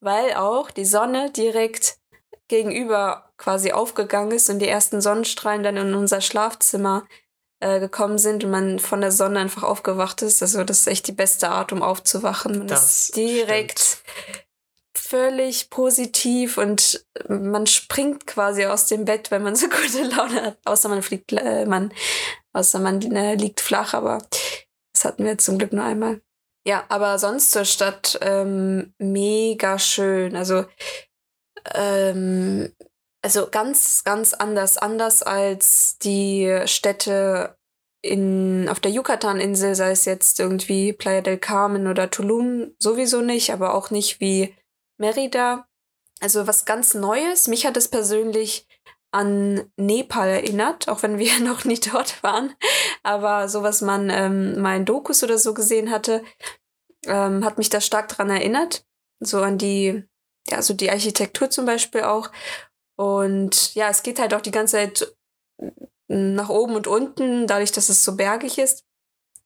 [0.00, 1.98] weil auch die Sonne direkt
[2.48, 7.06] gegenüber quasi aufgegangen ist und die ersten Sonnenstrahlen dann in unser Schlafzimmer
[7.60, 10.42] äh, gekommen sind und man von der Sonne einfach aufgewacht ist.
[10.42, 12.58] Also das ist echt die beste Art, um aufzuwachen.
[12.58, 14.44] Man das ist direkt stimmt.
[15.06, 20.58] Völlig positiv und man springt quasi aus dem Bett, wenn man so gute Laune hat.
[20.64, 21.92] Außer man fliegt, äh, man,
[22.52, 24.18] außer man äh, liegt flach, aber
[24.94, 26.20] das hatten wir zum Glück nur einmal.
[26.66, 30.34] Ja, aber sonst zur Stadt ähm, mega schön.
[30.34, 30.64] Also,
[31.74, 32.72] ähm,
[33.22, 34.78] also ganz, ganz anders.
[34.78, 37.58] Anders als die Städte
[38.02, 43.52] in, auf der Yucatan-Insel, sei es jetzt irgendwie Playa del Carmen oder Tulum, sowieso nicht,
[43.52, 44.54] aber auch nicht wie
[44.98, 45.66] Merida.
[46.20, 47.48] Also was ganz Neues.
[47.48, 48.66] Mich hat es persönlich
[49.12, 52.54] an Nepal erinnert, auch wenn wir noch nie dort waren.
[53.02, 56.24] Aber so, was man ähm, mal in Dokus oder so gesehen hatte,
[57.06, 58.84] ähm, hat mich da stark dran erinnert.
[59.20, 60.04] So an die,
[60.48, 62.30] ja, so die Architektur zum Beispiel auch.
[62.96, 65.16] Und ja, es geht halt auch die ganze Zeit
[66.08, 68.84] nach oben und unten, dadurch, dass es so bergig ist.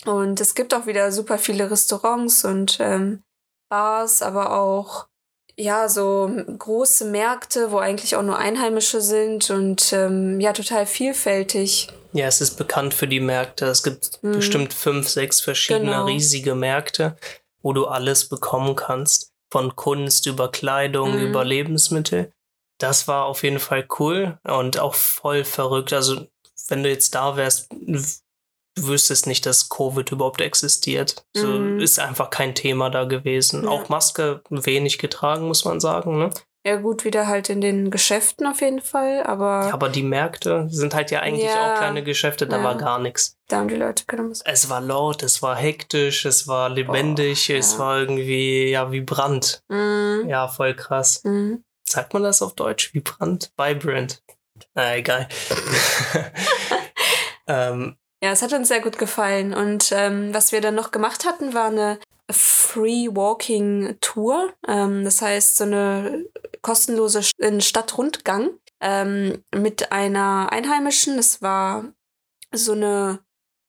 [0.05, 3.22] Und es gibt auch wieder super viele Restaurants und ähm,
[3.68, 5.09] Bars, aber auch
[5.59, 11.88] ja, so große Märkte, wo eigentlich auch nur Einheimische sind und ähm, ja, total vielfältig.
[12.12, 13.66] Ja, es ist bekannt für die Märkte.
[13.66, 14.32] Es gibt mhm.
[14.32, 16.06] bestimmt fünf, sechs verschiedene genau.
[16.06, 17.16] riesige Märkte,
[17.61, 19.32] wo du alles bekommen kannst.
[19.50, 21.26] Von Kunst über Kleidung, mhm.
[21.28, 22.32] über Lebensmittel.
[22.78, 25.92] Das war auf jeden Fall cool und auch voll verrückt.
[25.92, 26.26] Also,
[26.68, 27.68] wenn du jetzt da wärst,
[28.78, 31.24] du wüsstest nicht, dass Covid überhaupt existiert.
[31.34, 31.80] So mhm.
[31.80, 33.64] ist einfach kein Thema da gewesen.
[33.64, 33.70] Ja.
[33.70, 36.18] Auch Maske wenig getragen, muss man sagen.
[36.18, 36.30] Ne?
[36.66, 39.68] Ja, gut, wieder halt in den Geschäften auf jeden Fall, aber.
[39.68, 41.74] Ja, aber die Märkte sind halt ja eigentlich ja.
[41.74, 42.64] auch kleine Geschäfte, da ja.
[42.64, 43.38] war gar nichts.
[43.48, 44.50] Da haben die Leute keine Maske.
[44.50, 49.62] Es war laut, es war hektisch, es war lebendig, Boah, es war irgendwie, ja, vibrant.
[49.68, 50.28] Mhm.
[50.28, 51.22] Ja, voll krass.
[51.24, 51.64] Mhm.
[51.84, 52.92] sagt man das auf Deutsch?
[52.92, 53.50] Vibrant?
[53.56, 54.22] Vibrant.
[54.74, 55.28] Na, egal.
[57.46, 59.54] ähm, ja, es hat uns sehr gut gefallen.
[59.54, 61.98] Und ähm, was wir dann noch gemacht hatten, war eine
[62.30, 64.52] Free Walking Tour.
[64.66, 66.26] Ähm, das heißt, so eine
[66.62, 68.50] kostenlose Stadtrundgang
[68.80, 71.16] ähm, mit einer Einheimischen.
[71.16, 71.84] Das war
[72.52, 73.20] so eine,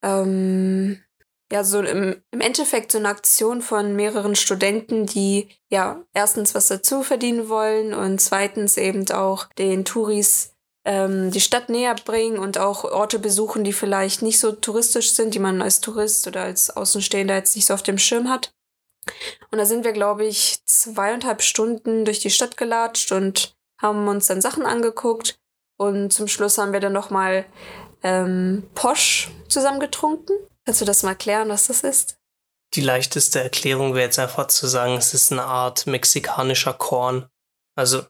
[0.04, 1.04] ähm,
[1.52, 6.68] ja, so im, im Endeffekt so eine Aktion von mehreren Studenten, die ja erstens was
[6.68, 10.56] dazu verdienen wollen und zweitens eben auch den Touris
[10.86, 15.34] ähm, die Stadt näher bringen und auch Orte besuchen, die vielleicht nicht so touristisch sind,
[15.34, 18.54] die man als Tourist oder als Außenstehender jetzt nicht so auf dem Schirm hat.
[19.52, 24.28] Und da sind wir, glaube ich, zweieinhalb Stunden durch die Stadt gelatscht und haben uns
[24.28, 25.40] dann Sachen angeguckt.
[25.78, 27.46] Und zum Schluss haben wir dann nochmal
[28.04, 30.36] ähm, Posch zusammengetrunken.
[30.66, 32.18] Kannst du das mal erklären, was das ist?
[32.76, 37.28] Die leichteste Erklärung wäre jetzt einfach zu sagen, es ist eine Art mexikanischer Korn.
[37.76, 38.04] Also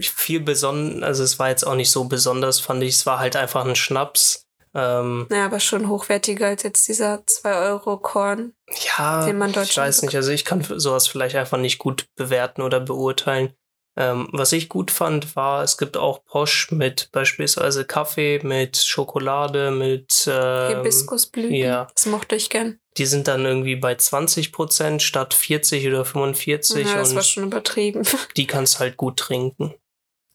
[0.00, 2.94] viel besonders, also es war jetzt auch nicht so besonders, fand ich.
[2.94, 4.46] Es war halt einfach ein Schnaps.
[4.74, 8.52] Ähm, naja, aber schon hochwertiger als jetzt dieser 2-Euro-Korn,
[8.98, 12.06] ja, den man Deutschland Ich weiß nicht, also ich kann sowas vielleicht einfach nicht gut
[12.14, 13.54] bewerten oder beurteilen.
[13.98, 19.70] Ähm, was ich gut fand, war, es gibt auch Posch mit beispielsweise Kaffee, mit Schokolade,
[19.70, 21.54] mit ähm, Hibiskusblüten.
[21.54, 21.88] Ja.
[21.94, 22.78] Das mochte ich gern.
[22.98, 26.86] Die sind dann irgendwie bei 20 Prozent statt 40 oder 45.
[26.86, 28.02] Ja, das war schon übertrieben.
[28.36, 29.74] Die kannst halt gut trinken.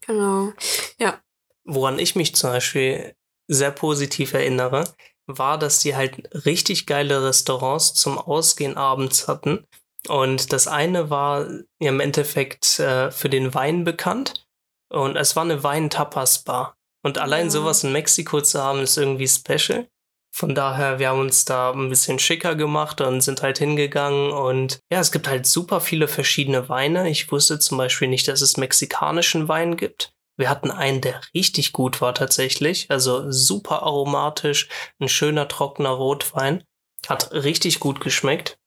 [0.07, 0.53] Genau.
[0.97, 1.21] Ja.
[1.63, 3.15] Woran ich mich zum Beispiel
[3.47, 4.85] sehr positiv erinnere,
[5.27, 9.67] war, dass die halt richtig geile Restaurants zum Ausgehen abends hatten
[10.07, 11.47] und das eine war
[11.79, 14.45] im Endeffekt äh, für den Wein bekannt.
[14.89, 16.75] Und es war eine Wein-Tapas-Bar.
[17.03, 17.51] Und allein ja.
[17.51, 19.87] sowas in Mexiko zu haben, ist irgendwie special.
[20.33, 24.31] Von daher, wir haben uns da ein bisschen schicker gemacht und sind halt hingegangen.
[24.31, 27.09] Und ja, es gibt halt super viele verschiedene Weine.
[27.09, 30.13] Ich wusste zum Beispiel nicht, dass es mexikanischen Wein gibt.
[30.37, 32.89] Wir hatten einen, der richtig gut war tatsächlich.
[32.89, 36.63] Also super aromatisch, ein schöner trockener Rotwein.
[37.07, 38.57] Hat richtig gut geschmeckt.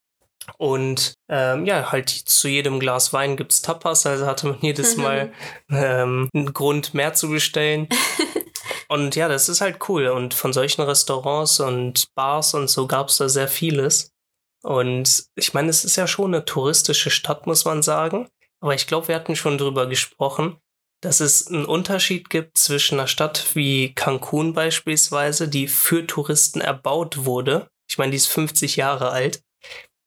[0.58, 5.32] Und ähm, ja, halt zu jedem Glas Wein gibt's Tapas, also hatte man jedes Mal
[5.70, 7.88] ähm, einen Grund mehr zu bestellen.
[8.88, 10.08] und ja, das ist halt cool.
[10.08, 14.10] Und von solchen Restaurants und Bars und so gab's da sehr vieles.
[14.62, 18.28] Und ich meine, es ist ja schon eine touristische Stadt, muss man sagen.
[18.60, 20.56] Aber ich glaube, wir hatten schon drüber gesprochen,
[21.02, 27.26] dass es einen Unterschied gibt zwischen einer Stadt wie Cancun beispielsweise, die für Touristen erbaut
[27.26, 27.68] wurde.
[27.90, 29.43] Ich meine, die ist 50 Jahre alt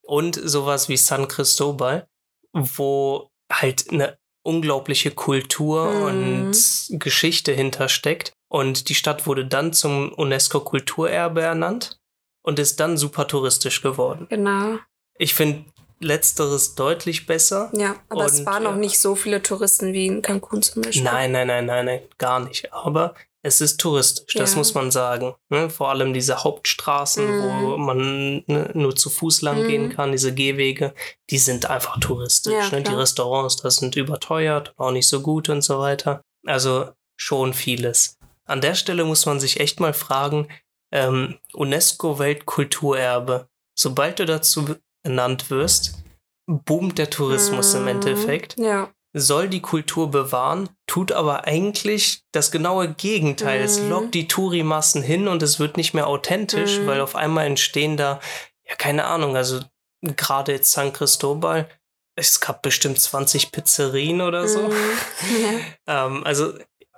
[0.07, 2.07] und sowas wie San Cristobal,
[2.53, 6.03] wo halt eine unglaubliche Kultur mhm.
[6.03, 8.31] und Geschichte hintersteckt.
[8.49, 11.99] Und die Stadt wurde dann zum UNESCO-Kulturerbe ernannt
[12.43, 14.27] und ist dann super touristisch geworden.
[14.29, 14.79] Genau.
[15.17, 15.65] Ich finde
[15.99, 17.69] letzteres deutlich besser.
[17.73, 21.03] Ja, aber und, es waren noch nicht so viele Touristen wie in Cancun zum Beispiel.
[21.03, 22.71] Nein, nein, nein, nein, nein, gar nicht.
[22.71, 24.57] Aber es ist touristisch, das ja.
[24.57, 25.35] muss man sagen.
[25.49, 25.69] Ne?
[25.69, 27.61] Vor allem diese Hauptstraßen, mm.
[27.61, 29.67] wo man ne, nur zu Fuß lang mm.
[29.67, 30.93] gehen kann, diese Gehwege,
[31.29, 32.53] die sind einfach touristisch.
[32.53, 32.81] Ja, ne?
[32.81, 36.21] Die Restaurants, das sind überteuert, auch nicht so gut und so weiter.
[36.45, 38.17] Also schon vieles.
[38.45, 40.47] An der Stelle muss man sich echt mal fragen,
[40.91, 46.03] ähm, UNESCO-Weltkulturerbe, sobald du dazu ernannt wirst,
[46.47, 47.77] boomt der Tourismus mm.
[47.77, 47.87] im mhm.
[47.89, 48.55] Endeffekt.
[48.57, 53.59] Ja soll die Kultur bewahren, tut aber eigentlich das genaue Gegenteil.
[53.59, 53.65] Mhm.
[53.65, 56.87] Es lockt die Touri-Massen hin und es wird nicht mehr authentisch, mhm.
[56.87, 58.19] weil auf einmal entstehen da,
[58.67, 59.61] ja, keine Ahnung, also
[60.01, 61.69] gerade jetzt San Cristobal,
[62.15, 64.67] es gab bestimmt 20 Pizzerien oder so.
[64.67, 65.61] Mhm.
[65.87, 66.53] ähm, also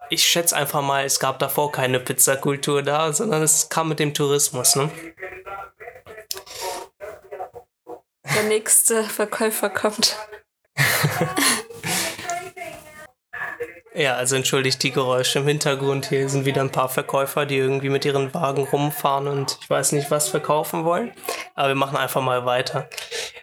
[0.10, 4.14] ich schätze einfach mal, es gab davor keine Pizzakultur da, sondern es kam mit dem
[4.14, 4.90] Tourismus, ne?
[8.36, 10.16] Der nächste Verkäufer kommt.
[13.96, 16.08] Ja, also entschuldigt die Geräusche im Hintergrund.
[16.10, 19.94] Hier sind wieder ein paar Verkäufer, die irgendwie mit ihren Wagen rumfahren und ich weiß
[19.94, 21.12] nicht, was verkaufen wollen.
[21.56, 22.88] Aber wir machen einfach mal weiter.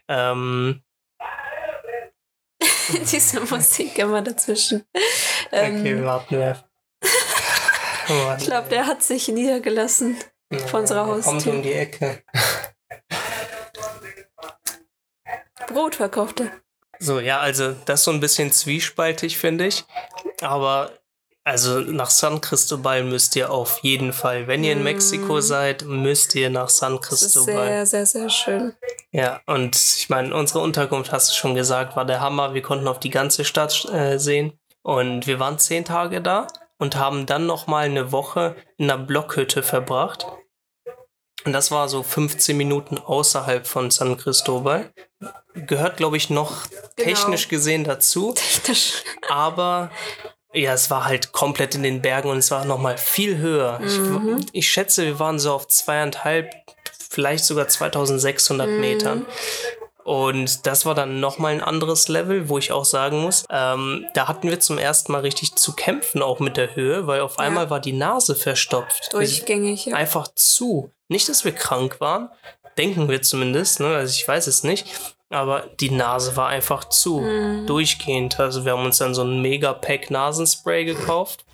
[0.09, 0.83] Ähm,
[3.11, 4.85] Diese Musik immer dazwischen.
[5.51, 6.65] Ähm, okay, warten wir.
[8.39, 10.17] ich glaube, der hat sich niedergelassen
[10.53, 11.33] ja, vor unserer Haustür.
[11.33, 12.23] Kommt um die Ecke.
[15.67, 16.53] Brot verkauft er.
[16.99, 19.85] So, ja, also das ist so ein bisschen zwiespaltig, finde ich.
[20.41, 20.91] Aber
[21.47, 25.41] also nach San Cristobal müsst ihr auf jeden Fall, wenn ihr in Mexiko mhm.
[25.41, 27.55] seid, müsst ihr nach San Cristobal.
[27.55, 28.75] sehr, sehr, sehr schön.
[29.13, 32.55] Ja, und ich meine, unsere Unterkunft, hast du schon gesagt, war der Hammer.
[32.55, 34.59] Wir konnten auf die ganze Stadt äh, sehen.
[34.83, 39.03] Und wir waren zehn Tage da und haben dann noch mal eine Woche in einer
[39.03, 40.27] Blockhütte verbracht.
[41.47, 44.91] Und das war so 15 Minuten außerhalb von San Cristobal.
[45.55, 46.65] Gehört, glaube ich, noch
[46.97, 47.09] Genau.
[47.15, 48.35] technisch gesehen dazu.
[48.35, 49.03] Technisch.
[49.31, 49.91] Aber
[50.53, 53.79] ja, es war halt komplett in den Bergen und es war noch mal viel höher.
[53.79, 54.39] Mhm.
[54.53, 56.51] Ich, ich schätze, wir waren so auf zweieinhalb,
[57.11, 58.81] vielleicht sogar 2600 Mhm.
[58.81, 59.27] Metern.
[60.03, 64.07] Und das war dann noch mal ein anderes Level, wo ich auch sagen muss, ähm,
[64.15, 67.39] da hatten wir zum ersten Mal richtig zu kämpfen, auch mit der Höhe, weil auf
[67.41, 69.13] einmal war die Nase verstopft.
[69.13, 69.97] Durchgängig, ja.
[69.97, 70.93] Einfach zu.
[71.09, 72.29] Nicht, dass wir krank waren,
[72.77, 73.95] denken wir zumindest, ne?
[73.95, 74.87] also ich weiß es nicht.
[75.31, 77.67] Aber die Nase war einfach zu, Mhm.
[77.67, 78.39] durchgehend.
[78.39, 81.45] Also wir haben uns dann so ein Mega-Pack Nasenspray gekauft.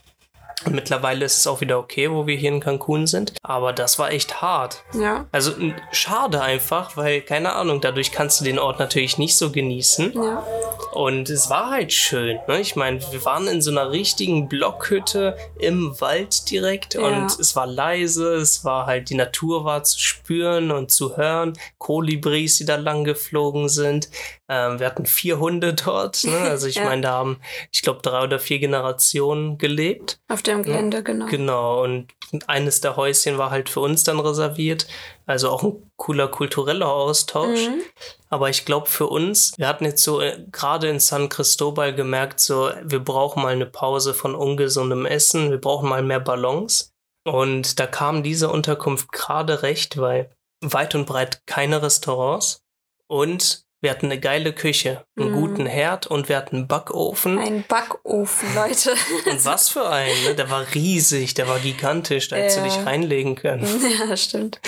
[0.65, 3.33] Und mittlerweile ist es auch wieder okay, wo wir hier in Cancun sind.
[3.43, 4.85] Aber das war echt hart.
[4.99, 5.27] Ja.
[5.33, 5.53] Also
[5.91, 10.13] schade einfach, weil, keine Ahnung, dadurch kannst du den Ort natürlich nicht so genießen.
[10.15, 10.45] Ja.
[10.93, 12.39] Und es war halt schön.
[12.49, 12.61] Ne?
[12.61, 17.01] Ich meine, wir waren in so einer richtigen Blockhütte im Wald direkt Ja.
[17.01, 21.55] und es war leise, es war halt, die Natur war zu spüren und zu hören.
[21.79, 24.09] Kolibris, die da lang geflogen sind.
[24.55, 26.25] Ähm, wir hatten vier Hunde dort.
[26.25, 26.37] Ne?
[26.53, 26.85] Also ich Ja.
[26.85, 27.41] meine, da haben,
[27.73, 30.21] ich glaube, drei oder vier Generationen gelebt.
[30.29, 31.27] Auf dem Gelände, genau.
[31.27, 32.09] Genau, und
[32.47, 34.87] eines der Häuschen war halt für uns dann reserviert.
[35.25, 37.69] Also auch ein cooler kultureller Austausch.
[37.69, 37.81] Mhm.
[38.29, 42.41] Aber ich glaube für uns, wir hatten jetzt so äh, gerade in San Cristobal gemerkt,
[42.41, 46.91] so wir brauchen mal eine Pause von ungesundem Essen, wir brauchen mal mehr Balance.
[47.25, 50.31] Und da kam diese Unterkunft gerade recht, weil
[50.61, 52.63] weit und breit keine Restaurants
[53.07, 55.35] und wir hatten eine geile Küche, einen Mhm.
[55.35, 57.39] guten Herd und wir hatten einen Backofen.
[57.39, 58.95] Ein Backofen, Leute.
[59.29, 60.35] Und was für einen, ne?
[60.35, 62.67] Der war riesig, der war gigantisch, da hättest du Ja.
[62.69, 63.67] dich reinlegen können.
[64.09, 64.61] ja, stimmt.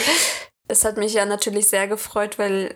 [0.69, 2.75] Es hat mich ja natürlich sehr gefreut, weil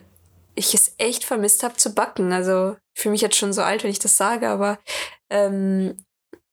[0.55, 2.33] ich es echt vermisst habe zu backen.
[2.33, 4.79] Also ich fühle mich jetzt schon so alt, wenn ich das sage, aber
[5.31, 6.05] ähm,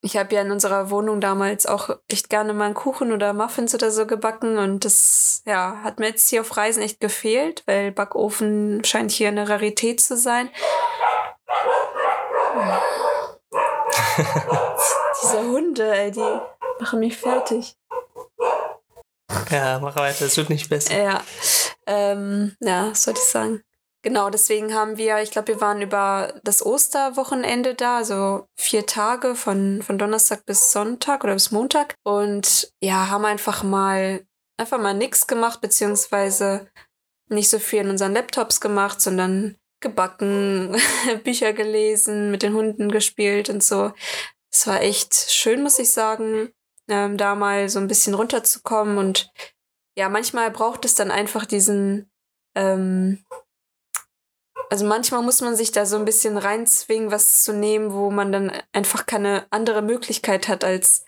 [0.06, 3.74] ich habe ja in unserer Wohnung damals auch echt gerne mal einen Kuchen oder Muffins
[3.74, 7.90] oder so gebacken und das ja, hat mir jetzt hier auf Reisen echt gefehlt, weil
[7.90, 10.48] Backofen scheint hier eine Rarität zu sein.
[15.22, 16.40] Diese Hunde, ey, die
[16.78, 17.76] machen mich fertig.
[19.50, 20.96] Ja, mach weiter, es wird nicht besser.
[20.96, 21.20] Ja,
[21.86, 23.62] ähm, ja, was soll ich sagen?
[24.06, 29.34] Genau, deswegen haben wir, ich glaube, wir waren über das Osterwochenende da, also vier Tage
[29.34, 34.24] von, von Donnerstag bis Sonntag oder bis Montag und ja, haben einfach mal,
[34.58, 36.70] einfach mal nichts gemacht, beziehungsweise
[37.30, 40.76] nicht so viel in unseren Laptops gemacht, sondern gebacken,
[41.24, 43.92] Bücher gelesen, mit den Hunden gespielt und so.
[44.52, 46.52] Es war echt schön, muss ich sagen,
[46.86, 49.32] ähm, da mal so ein bisschen runterzukommen und
[49.98, 52.08] ja, manchmal braucht es dann einfach diesen,
[52.54, 53.24] ähm,
[54.70, 58.32] also manchmal muss man sich da so ein bisschen reinzwingen, was zu nehmen, wo man
[58.32, 61.04] dann einfach keine andere Möglichkeit hat, als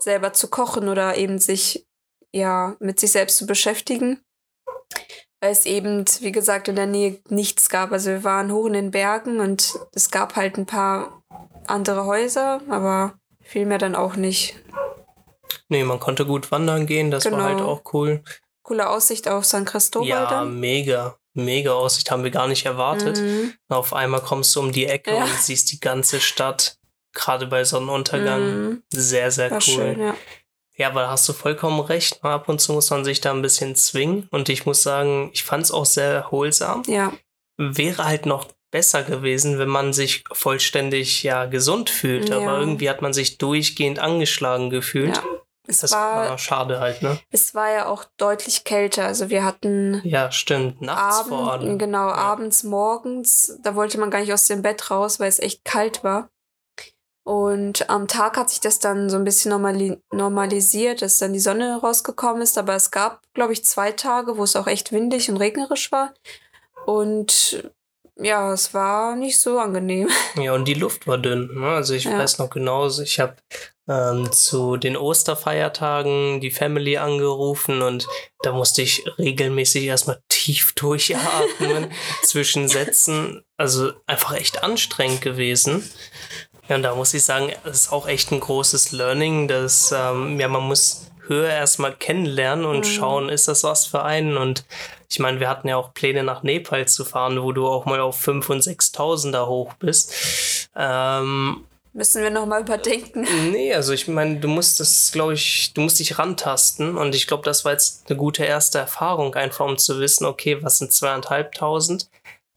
[0.00, 1.86] selber zu kochen oder eben sich,
[2.32, 4.20] ja, mit sich selbst zu beschäftigen.
[5.40, 7.92] Weil es eben, wie gesagt, in der Nähe nichts gab.
[7.92, 11.22] Also wir waren hoch in den Bergen und es gab halt ein paar
[11.66, 14.56] andere Häuser, aber viel mehr dann auch nicht.
[15.68, 17.44] Nee, man konnte gut wandern gehen, das war Genau.
[17.44, 18.22] halt auch cool.
[18.62, 20.58] Coole Aussicht auf San Cristobal Ja, dann.
[20.58, 21.17] mega.
[21.34, 23.18] Mega Aussicht haben wir gar nicht erwartet.
[23.18, 23.54] Mhm.
[23.68, 25.24] Auf einmal kommst du um die Ecke Ja.
[25.24, 26.78] und siehst die ganze Stadt,
[27.12, 28.42] gerade bei Sonnenuntergang.
[28.68, 28.82] Mhm.
[28.92, 29.62] Sehr, sehr War cool.
[29.62, 30.14] schön, ja.
[30.76, 32.22] Ja, aber da hast du vollkommen recht.
[32.24, 34.28] Ab und zu muss man sich da ein bisschen zwingen.
[34.30, 36.82] Und ich muss sagen, ich fand es auch sehr erholsam.
[36.86, 37.12] Ja,
[37.56, 42.28] Wäre halt noch besser gewesen, wenn man sich vollständig ja gesund fühlt.
[42.28, 42.36] Ja.
[42.36, 45.16] Aber irgendwie hat man sich durchgehend angeschlagen gefühlt.
[45.16, 45.22] ja.
[45.70, 47.18] Es Das war, war schade halt, ne?
[47.30, 49.04] es war ja auch deutlich kälter.
[49.04, 50.80] Also wir hatten Ja, stimmt.
[50.80, 51.78] Nachts vor Abend, allem.
[51.78, 55.64] genau, abends, morgens, da wollte man gar nicht aus dem Bett raus, weil es echt
[55.66, 56.30] kalt war.
[57.22, 61.38] Und am Tag hat sich das dann so ein bisschen normali normalisiert, dass dann die
[61.40, 62.56] Sonne rausgekommen ist.
[62.56, 66.14] Aber es gab, glaube ich, zwei Tage, wo es auch echt windig und regnerisch war.
[66.86, 67.70] Und
[68.16, 70.08] ja, es war nicht so angenehm.
[70.36, 71.50] Ja, und die Luft war dünn.
[71.52, 71.68] Ne?
[71.68, 72.18] Also ich Ja.
[72.18, 73.36] weiß noch genau, ich habe
[73.88, 78.06] ähm, zu den Osterfeiertagen die Family angerufen und
[78.42, 81.90] da musste ich regelmäßig erstmal tief durchatmen
[82.22, 83.42] zwischen Sätzen.
[83.56, 85.88] Also einfach echt anstrengend gewesen.
[86.68, 90.38] Ja, und da muss ich sagen, es ist auch echt ein großes Learning, dass ähm,
[90.38, 92.84] ja, man muss Höhe erstmal kennenlernen und Mhm.
[92.84, 94.36] schauen, ist das was für einen?
[94.36, 94.64] Und
[95.10, 98.00] ich meine, wir hatten ja auch Pläne nach Nepal zu fahren, wo du auch mal
[98.00, 100.12] auf 5.000 und 6.000 da hoch bist.
[100.76, 101.64] Ähm,
[101.98, 103.26] Müssen wir nochmal überdenken.
[103.50, 107.26] nee, also ich meine, du musst das, glaube ich, du musst dich rantasten und ich
[107.26, 110.92] glaube, das war jetzt eine gute erste Erfahrung, einfach um zu wissen, okay, was sind
[110.92, 112.08] zweieinhalbtausend?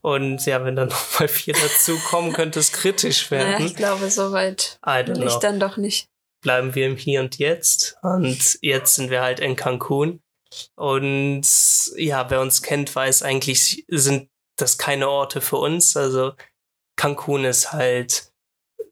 [0.02, 3.66] Und ja, wenn dann nochmal vier dazukommen, könnte es kritisch Ja, werden.
[3.66, 6.08] ich glaube, soweit will ich dann doch nicht.
[6.44, 7.98] Bleiben wir im Hier und Jetzt.
[8.04, 10.22] Und jetzt sind wir halt in Cancun.
[10.76, 11.48] Und
[11.96, 15.98] ja, wer uns kennt, weiß eigentlich, sind das keine Orte für uns.
[15.98, 16.34] Also
[16.96, 18.31] Cancun ist halt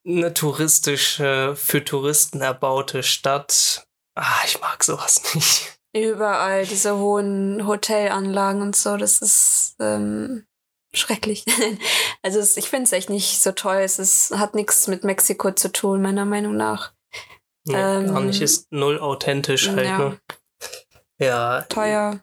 [0.10, 3.86] eine touristische, für Touristen erbaute Stadt.
[4.16, 5.80] Ah, ich mag sowas nicht.
[5.96, 10.46] Überall diese hohen Hotelanlagen und so, das ist ähm,
[10.94, 11.46] schrecklich.
[12.22, 13.78] also es, ich finde es echt nicht so toll.
[13.78, 16.94] Es ist, hat nichts mit Mexiko zu tun, meiner Meinung nach.
[17.66, 19.86] Nee, ähm, gar nicht, ist null authentisch halt.
[19.86, 19.98] Ja.
[19.98, 20.20] Ne?
[21.20, 21.62] ja.
[21.64, 22.20] Teuer.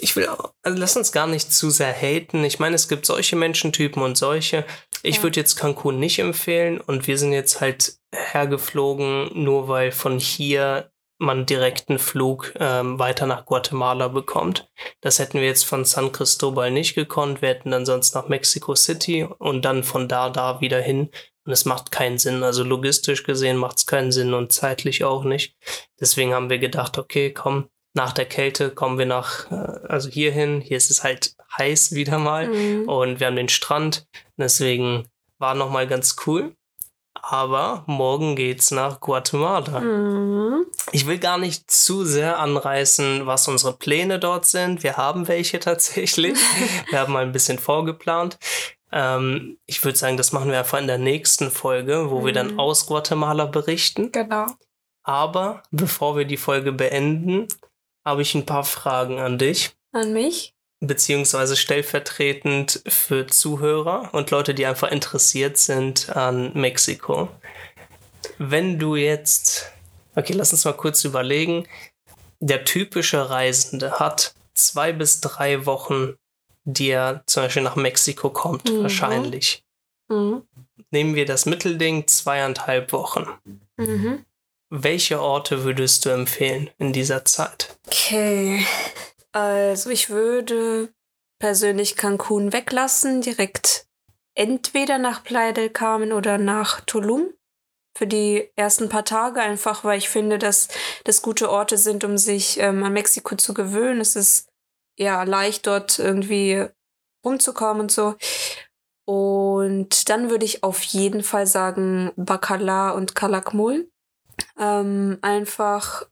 [0.00, 0.28] Ich will,
[0.62, 2.44] also lass uns gar nicht zu sehr haten.
[2.44, 4.64] Ich meine, es gibt solche Menschentypen und solche.
[5.02, 10.18] Ich würde jetzt Cancun nicht empfehlen und wir sind jetzt halt hergeflogen, nur weil von
[10.18, 14.70] hier man direkten Flug ähm, weiter nach Guatemala bekommt.
[15.00, 17.42] Das hätten wir jetzt von San Cristobal nicht gekonnt.
[17.42, 21.10] Wir hätten dann sonst nach Mexico City und dann von da da wieder hin.
[21.44, 22.42] Und es macht keinen Sinn.
[22.44, 25.56] Also logistisch gesehen macht es keinen Sinn und zeitlich auch nicht.
[26.00, 30.60] Deswegen haben wir gedacht, okay, komm, nach der Kälte kommen wir nach, äh, also hierhin.
[30.60, 32.88] Hier ist es halt heiß wieder mal mhm.
[32.88, 34.06] und wir haben den Strand.
[34.36, 35.08] Deswegen
[35.38, 36.52] war nochmal ganz cool
[37.22, 39.80] aber morgen geht's nach Guatemala.
[39.80, 40.66] Mhm.
[40.92, 44.82] Ich will gar nicht zu sehr anreißen, was unsere Pläne dort sind.
[44.82, 46.38] Wir haben welche tatsächlich.
[46.90, 48.38] wir haben mal ein bisschen vorgeplant.
[48.90, 52.26] Ähm, ich würde sagen, das machen wir einfach in der nächsten Folge, wo mhm.
[52.26, 52.60] wir dann mhm.
[52.60, 54.12] aus Guatemala berichten.
[54.12, 54.46] Genau.
[55.02, 57.48] Aber bevor wir die Folge beenden,
[58.08, 59.70] habe ich ein paar Fragen an dich.
[59.92, 60.54] An mich?
[60.80, 67.28] beziehungsweise stellvertretend für Zuhörer und Leute, die einfach interessiert sind an Mexiko.
[68.38, 69.72] Wenn du jetzt,
[70.14, 71.66] okay, lass uns mal kurz überlegen,
[72.40, 76.14] der typische Reisende hat zwei bis drei Wochen,
[76.64, 78.82] die er zum Beispiel nach Mexiko kommt, mhm.
[78.82, 79.64] wahrscheinlich.
[80.08, 80.42] Mhm.
[80.90, 83.26] Nehmen wir das Mittelding, zweieinhalb Wochen.
[83.76, 84.24] Mhm.
[84.70, 87.78] Welche Orte würdest du empfehlen in dieser Zeit?
[87.86, 88.66] Okay.
[89.32, 90.92] Also ich würde
[91.38, 93.86] persönlich Cancun weglassen, direkt
[94.34, 97.32] entweder nach Playa del Carmen oder nach Tulum
[97.96, 100.68] für die ersten paar Tage, einfach weil ich finde, dass
[101.04, 104.00] das gute Orte sind, um sich ähm, an Mexiko zu gewöhnen.
[104.00, 104.48] Es ist
[104.98, 106.66] ja leicht, dort irgendwie
[107.24, 108.14] rumzukommen und so.
[109.04, 113.90] Und dann würde ich auf jeden Fall sagen Bacala und Calakmul.
[114.58, 116.06] Ähm, einfach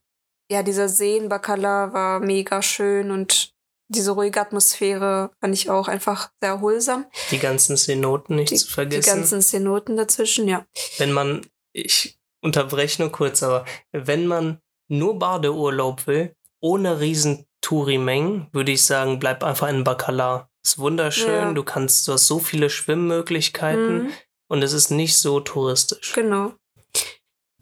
[0.50, 3.52] ja, dieser See in Bacala war mega schön und
[3.88, 7.06] diese ruhige Atmosphäre fand ich auch einfach sehr erholsam.
[7.30, 9.02] Die ganzen Cenoten nicht die, zu vergessen.
[9.02, 10.64] Die ganzen Cenoten dazwischen, ja.
[10.98, 18.48] Wenn man, ich unterbreche nur kurz, aber wenn man nur Badeurlaub will, ohne riesen Touri-Mengen,
[18.52, 20.48] würde ich sagen, bleib einfach in Bacala.
[20.64, 21.52] Ist wunderschön, ja.
[21.52, 24.12] du kannst, du hast so viele Schwimmmöglichkeiten mhm.
[24.48, 26.12] und es ist nicht so touristisch.
[26.12, 26.54] Genau.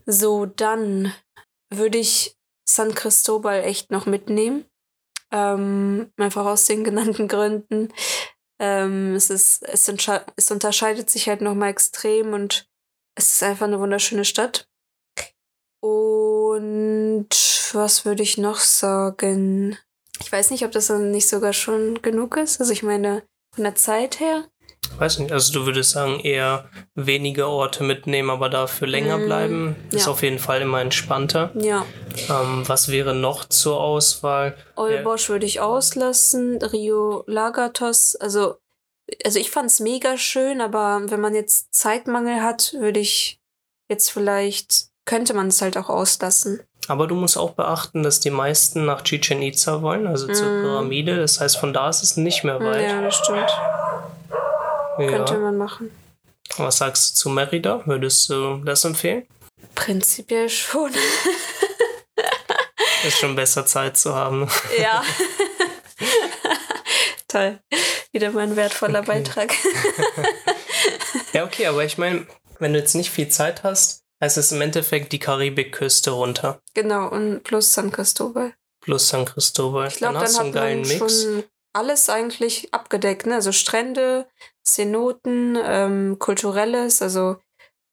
[0.07, 1.13] So, dann
[1.71, 2.37] würde ich
[2.69, 4.65] San Cristobal echt noch mitnehmen.
[5.33, 7.93] Ähm, einfach aus den genannten Gründen.
[8.61, 9.89] Ähm, es, ist, es,
[10.37, 12.69] es unterscheidet sich halt nochmal extrem und
[13.17, 14.69] es ist einfach eine wunderschöne Stadt.
[15.81, 17.29] Und
[17.73, 19.77] was würde ich noch sagen?
[20.21, 22.61] Ich weiß nicht, ob das dann nicht sogar schon genug ist.
[22.61, 24.49] Also ich meine, von der Zeit her.
[24.99, 29.77] Weiß nicht, also du würdest sagen, eher weniger Orte mitnehmen, aber dafür länger mm, bleiben.
[29.91, 30.13] Ist ja.
[30.13, 31.51] auf jeden Fall immer entspannter.
[31.55, 31.85] Ja.
[32.29, 34.57] Ähm, was wäre noch zur Auswahl?
[34.77, 38.57] Olbosch würde ich auslassen, Rio Lagatos, also,
[39.25, 43.41] also ich fand es mega schön, aber wenn man jetzt Zeitmangel hat, würde ich
[43.89, 46.61] jetzt vielleicht, könnte man es halt auch auslassen.
[46.89, 50.63] Aber du musst auch beachten, dass die meisten nach Chichen Itza wollen, also zur mm.
[50.63, 51.17] Pyramide.
[51.17, 52.83] Das heißt, von da ist es nicht mehr weit.
[52.83, 53.51] Ja, das stimmt.
[54.99, 55.09] Ja.
[55.09, 55.91] Könnte man machen.
[56.57, 57.83] Was sagst du zu Merida?
[57.87, 59.27] Würdest du das empfehlen?
[59.75, 60.93] Prinzipiell schon.
[63.07, 64.49] Ist schon besser Zeit zu haben.
[64.79, 65.03] Ja.
[67.29, 67.59] Toll.
[68.13, 69.09] Wieder mal ein wertvoller okay.
[69.09, 69.53] Beitrag.
[71.33, 72.27] ja, okay, aber ich meine,
[72.61, 76.61] wenn du jetzt nicht viel Zeit hast, heißt es im Endeffekt die Karibikküste runter.
[76.75, 78.55] Genau, und plus San Cristobal.
[78.81, 79.89] Plus San Cristobal.
[79.89, 81.23] Ich glaube, dann, dann, hat man Mix.
[81.23, 81.45] schon
[81.75, 83.37] alles eigentlich abgedeckt, ne?
[83.37, 84.27] Also Strände,
[84.65, 87.37] Cenoten, ähm, Kulturelles, also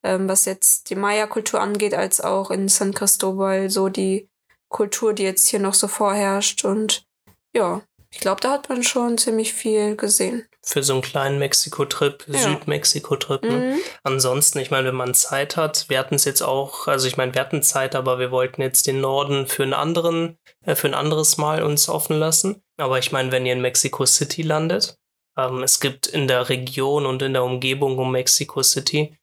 [0.04, 4.30] ähm, was jetzt die Maya-Kultur angeht, als auch in San Cristobal so die
[4.70, 6.64] Kultur, die jetzt hier noch so vorherrscht.
[6.64, 7.06] Und
[7.54, 10.48] ja, ich glaube, da hat man schon ziemlich viel gesehen.
[10.64, 12.40] Für so einen kleinen Mexiko-Trip, ja.
[12.40, 13.44] Südmexiko-Trip.
[13.44, 13.50] Ne?
[13.50, 13.80] Mhm.
[14.04, 17.34] Ansonsten, ich meine, wenn man Zeit hat, wir hatten es jetzt auch, also ich meine,
[17.34, 20.94] wir hatten Zeit, aber wir wollten jetzt den Norden für einen anderen, äh, für ein
[20.94, 22.62] anderes Mal uns offen lassen.
[22.78, 25.00] Aber ich meine, wenn ihr in Mexico City landet,
[25.38, 29.18] ähm, es gibt in der Region und in der Umgebung um Mexico City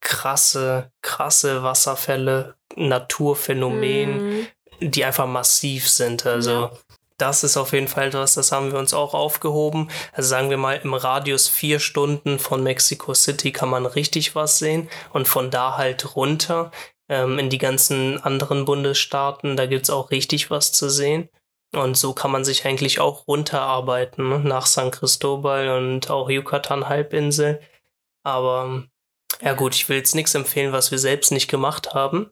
[0.00, 4.46] krasse, krasse Wasserfälle, Naturphänomen, mhm.
[4.80, 6.26] die einfach massiv sind.
[6.26, 6.72] Also ja.
[7.18, 9.90] Das ist auf jeden Fall etwas, das haben wir uns auch aufgehoben.
[10.12, 14.58] Also sagen wir mal, im Radius vier Stunden von Mexico City kann man richtig was
[14.58, 16.70] sehen und von da halt runter
[17.08, 21.28] ähm, in die ganzen anderen Bundesstaaten, da gibt's auch richtig was zu sehen.
[21.74, 24.38] Und so kann man sich eigentlich auch runterarbeiten ne?
[24.40, 27.60] nach San Cristobal und auch Yucatan-Halbinsel.
[28.22, 28.84] Aber
[29.42, 32.30] ja gut, ich will jetzt nichts empfehlen, was wir selbst nicht gemacht haben.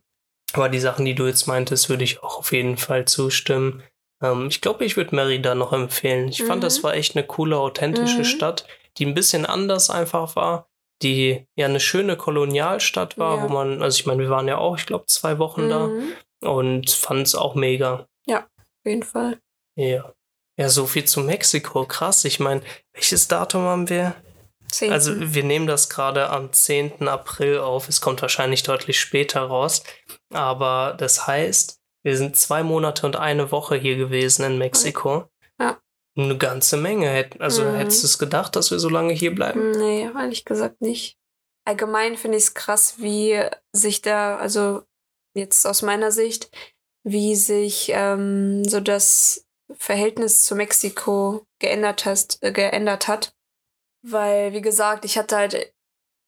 [0.52, 3.82] Aber die Sachen, die du jetzt meintest, würde ich auch auf jeden Fall zustimmen.
[4.24, 6.28] Ähm, ich glaube, ich würde Merida noch empfehlen.
[6.28, 6.46] Ich mhm.
[6.46, 6.82] fand, das mhm.
[6.84, 8.24] war echt eine coole, authentische mhm.
[8.24, 8.66] Stadt,
[8.96, 10.68] die ein bisschen anders einfach war.
[11.02, 13.42] Die ja eine schöne Kolonialstadt war, ja.
[13.42, 15.68] wo man, also ich meine, wir waren ja auch, ich glaube, zwei Wochen mhm.
[16.40, 18.06] da und fand es auch mega.
[18.26, 19.38] Ja, auf jeden Fall.
[19.76, 20.12] Ja.
[20.56, 21.84] Ja, so viel zu Mexiko.
[21.84, 22.24] Krass.
[22.24, 22.62] Ich meine,
[22.92, 24.14] welches Datum haben wir?
[24.70, 24.92] 10.
[24.92, 27.08] Also wir nehmen das gerade am 10.
[27.08, 27.88] April auf.
[27.88, 29.82] Es kommt wahrscheinlich deutlich später raus.
[30.32, 35.28] Aber das heißt, wir sind zwei Monate und eine Woche hier gewesen in Mexiko.
[35.58, 35.80] Ja.
[36.16, 37.30] Eine ganze Menge.
[37.38, 37.76] Also mhm.
[37.76, 39.72] hättest du es gedacht, dass wir so lange hier bleiben?
[39.72, 41.18] Nee, ehrlich gesagt nicht.
[41.66, 43.42] Allgemein finde ich es krass, wie
[43.72, 44.82] sich da, also
[45.34, 46.50] jetzt aus meiner Sicht,
[47.04, 53.34] wie sich ähm, so das Verhältnis zu Mexiko geändert, hast, äh, geändert hat.
[54.02, 55.74] Weil, wie gesagt, ich hatte halt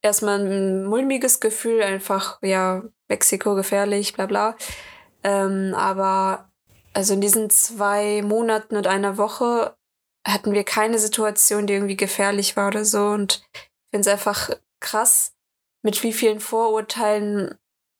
[0.02, 4.56] erstmal ein mulmiges Gefühl, einfach, ja, Mexiko gefährlich, bla bla.
[5.26, 6.52] Ähm, aber
[6.94, 9.76] also in diesen zwei Monaten und einer Woche
[10.24, 13.08] hatten wir keine Situation, die irgendwie gefährlich war oder so.
[13.08, 14.50] Und ich finde es einfach
[14.80, 15.34] krass,
[15.82, 17.58] mit wie vielen Vorurteilen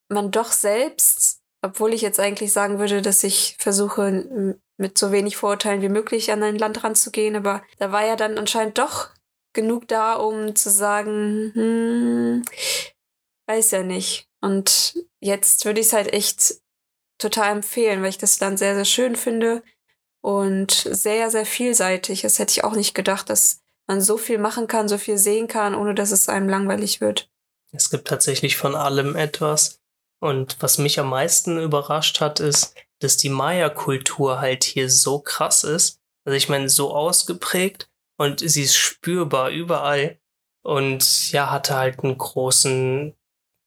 [0.09, 5.37] man doch selbst, obwohl ich jetzt eigentlich sagen würde, dass ich versuche, mit so wenig
[5.37, 9.09] Vorurteilen wie möglich an ein Land ranzugehen, aber da war ja dann anscheinend doch
[9.53, 12.43] genug da, um zu sagen, hm,
[13.49, 14.29] weiß ja nicht.
[14.41, 16.61] Und jetzt würde ich es halt echt
[17.19, 19.63] total empfehlen, weil ich das dann sehr, sehr schön finde
[20.21, 22.23] und sehr, sehr vielseitig.
[22.23, 25.49] Das hätte ich auch nicht gedacht, dass man so viel machen kann, so viel sehen
[25.49, 27.31] kann, ohne dass es einem langweilig wird.
[27.73, 29.81] Es gibt tatsächlich von allem etwas.
[30.21, 35.63] Und was mich am meisten überrascht hat, ist, dass die Maya-Kultur halt hier so krass
[35.63, 36.01] ist.
[36.25, 40.19] Also ich meine, so ausgeprägt und sie ist spürbar überall.
[40.63, 43.15] Und ja, hatte halt einen großen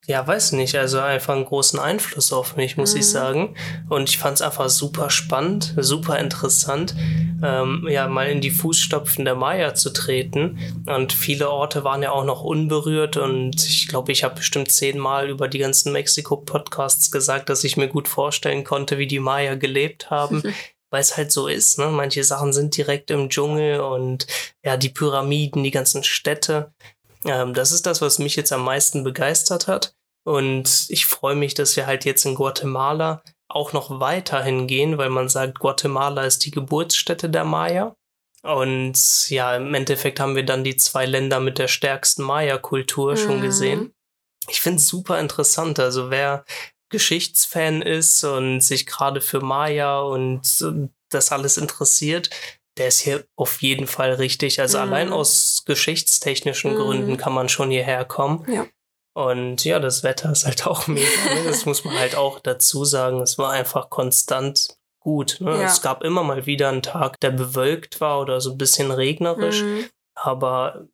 [0.09, 2.99] ja, weiß nicht, also einfach einen großen Einfluss auf mich, muss mhm.
[2.99, 3.55] ich sagen.
[3.89, 6.95] Und ich fand es einfach super spannend, super interessant,
[7.43, 10.57] ähm, ja, mal in die Fußstapfen der Maya zu treten.
[10.87, 15.29] Und viele Orte waren ja auch noch unberührt und ich glaube, ich habe bestimmt zehnmal
[15.29, 20.09] über die ganzen Mexiko-Podcasts gesagt, dass ich mir gut vorstellen konnte, wie die Maya gelebt
[20.09, 20.41] haben.
[20.91, 21.77] weil es halt so ist.
[21.77, 21.85] Ne?
[21.89, 24.25] Manche Sachen sind direkt im Dschungel und
[24.65, 26.73] ja, die Pyramiden, die ganzen Städte.
[27.25, 29.93] Ähm, das ist das, was mich jetzt am meisten begeistert hat.
[30.29, 35.09] Und ich freue mich, dass wir halt jetzt in Guatemala auch noch weiterhin gehen, weil
[35.09, 37.95] man sagt, Guatemala ist die Geburtsstätte der Maya.
[38.43, 43.17] Und ja, im Endeffekt haben wir dann die zwei Länder mit der stärksten Maya-Kultur mhm.
[43.17, 43.95] schon gesehen.
[44.47, 45.79] Ich finde es super interessant.
[45.79, 46.45] Also wer
[46.89, 50.63] Geschichtsfan ist und sich gerade für Maya und
[51.09, 52.29] das alles interessiert,
[52.77, 54.59] der ist hier auf jeden Fall richtig.
[54.59, 54.83] Also mhm.
[54.83, 56.77] allein aus geschichtstechnischen mhm.
[56.77, 58.45] Gründen kann man schon hierher kommen.
[58.47, 58.67] Ja.
[59.19, 61.35] Und ja, das Wetter ist halt auch mega.
[61.35, 61.43] Ne?
[61.43, 63.21] Das muss man halt auch dazu sagen.
[63.21, 65.37] Es war einfach konstant gut.
[65.41, 65.51] Ne?
[65.51, 65.63] Ja.
[65.63, 69.63] Es gab immer mal wieder einen Tag, der bewölkt war oder so ein bisschen regnerisch.
[69.63, 69.89] Mhm.
[70.15, 70.87] Aber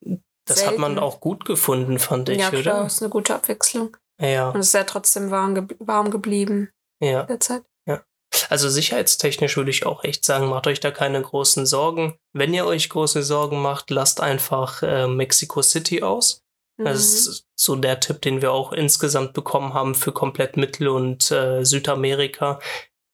[0.45, 0.71] das Selten.
[0.71, 2.85] hat man auch gut gefunden, fand ich, ja, klar, oder?
[2.87, 3.95] ist eine gute Abwechslung.
[4.19, 4.49] Ja.
[4.49, 6.71] Und es ist ja trotzdem warm, ge warm geblieben.
[7.03, 7.23] Ja.
[7.23, 7.63] Derzeit.
[7.87, 8.03] Ja.
[8.49, 12.17] Also sicherheitstechnisch würde ich auch echt sagen, macht euch da keine großen Sorgen.
[12.33, 16.41] Wenn ihr euch große Sorgen macht, lasst einfach äh, Mexico City aus.
[16.77, 16.85] Mhm.
[16.85, 21.31] Das ist so der Tipp, den wir auch insgesamt bekommen haben für komplett Mittel- und
[21.31, 22.59] äh, Südamerika.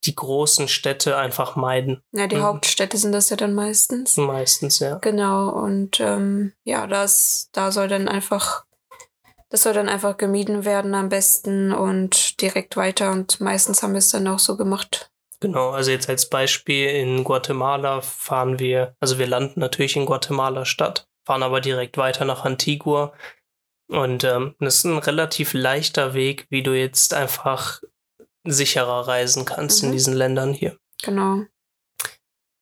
[0.03, 2.01] Die großen Städte einfach meiden.
[2.11, 2.43] Ja, die mhm.
[2.43, 4.17] Hauptstädte sind das ja dann meistens.
[4.17, 4.95] Meistens, ja.
[4.95, 8.65] Genau, und ähm, ja, das, da soll dann einfach,
[9.49, 13.11] das soll dann einfach gemieden werden am besten und direkt weiter.
[13.11, 15.11] Und meistens haben wir es dann auch so gemacht.
[15.39, 20.65] Genau, also jetzt als Beispiel in Guatemala fahren wir, also wir landen natürlich in Guatemala
[20.65, 23.13] Stadt, fahren aber direkt weiter nach Antigua
[23.91, 27.81] und ähm, das ist ein relativ leichter Weg, wie du jetzt einfach
[28.43, 29.87] sicherer reisen kannst mhm.
[29.87, 30.77] in diesen Ländern hier.
[31.03, 31.41] Genau.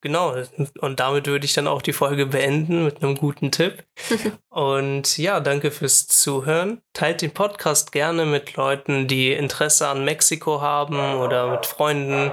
[0.01, 0.33] Genau,
[0.79, 3.83] und damit würde ich dann auch die Folge beenden mit einem guten Tipp.
[4.49, 6.81] und ja, danke fürs Zuhören.
[6.93, 12.31] Teilt den Podcast gerne mit Leuten, die Interesse an Mexiko haben oder mit Freunden.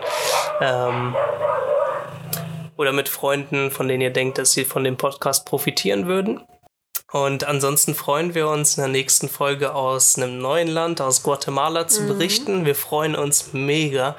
[0.61, 1.17] Ähm,
[2.77, 6.43] oder mit Freunden, von denen ihr denkt, dass sie von dem Podcast profitieren würden.
[7.13, 11.87] Und ansonsten freuen wir uns in der nächsten Folge aus einem neuen Land, aus Guatemala
[11.87, 12.09] zu mhm.
[12.09, 12.65] berichten.
[12.67, 14.17] Wir freuen uns mega.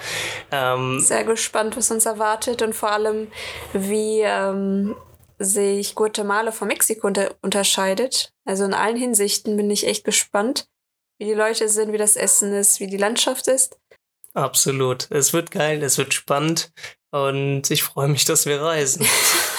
[0.51, 3.27] Ähm, Sehr gespannt, was uns erwartet und vor allem,
[3.73, 4.95] wie ähm,
[5.37, 8.31] sich Guatemala von Mexiko unter unterscheidet.
[8.45, 10.67] Also in allen Hinsichten bin ich echt gespannt,
[11.19, 13.77] wie die Leute sind, wie das Essen ist, wie die Landschaft ist.
[14.33, 15.09] Absolut.
[15.11, 16.71] Es wird geil, es wird spannend
[17.11, 19.05] und ich freue mich, dass wir reisen.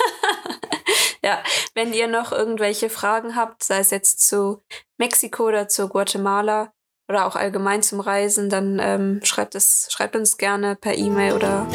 [1.24, 1.38] ja,
[1.74, 4.62] wenn ihr noch irgendwelche Fragen habt, sei es jetzt zu
[4.98, 6.72] Mexiko oder zu Guatemala
[7.08, 11.66] oder auch allgemein zum Reisen, dann ähm, schreibt, es, schreibt uns gerne per E-Mail oder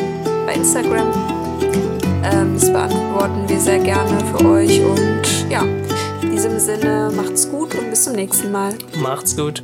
[0.45, 1.11] bei Instagram.
[2.23, 5.63] Ähm, das beantworten wir sehr gerne für euch und ja,
[6.21, 8.77] in diesem Sinne macht's gut und bis zum nächsten Mal.
[8.95, 9.63] Macht's gut.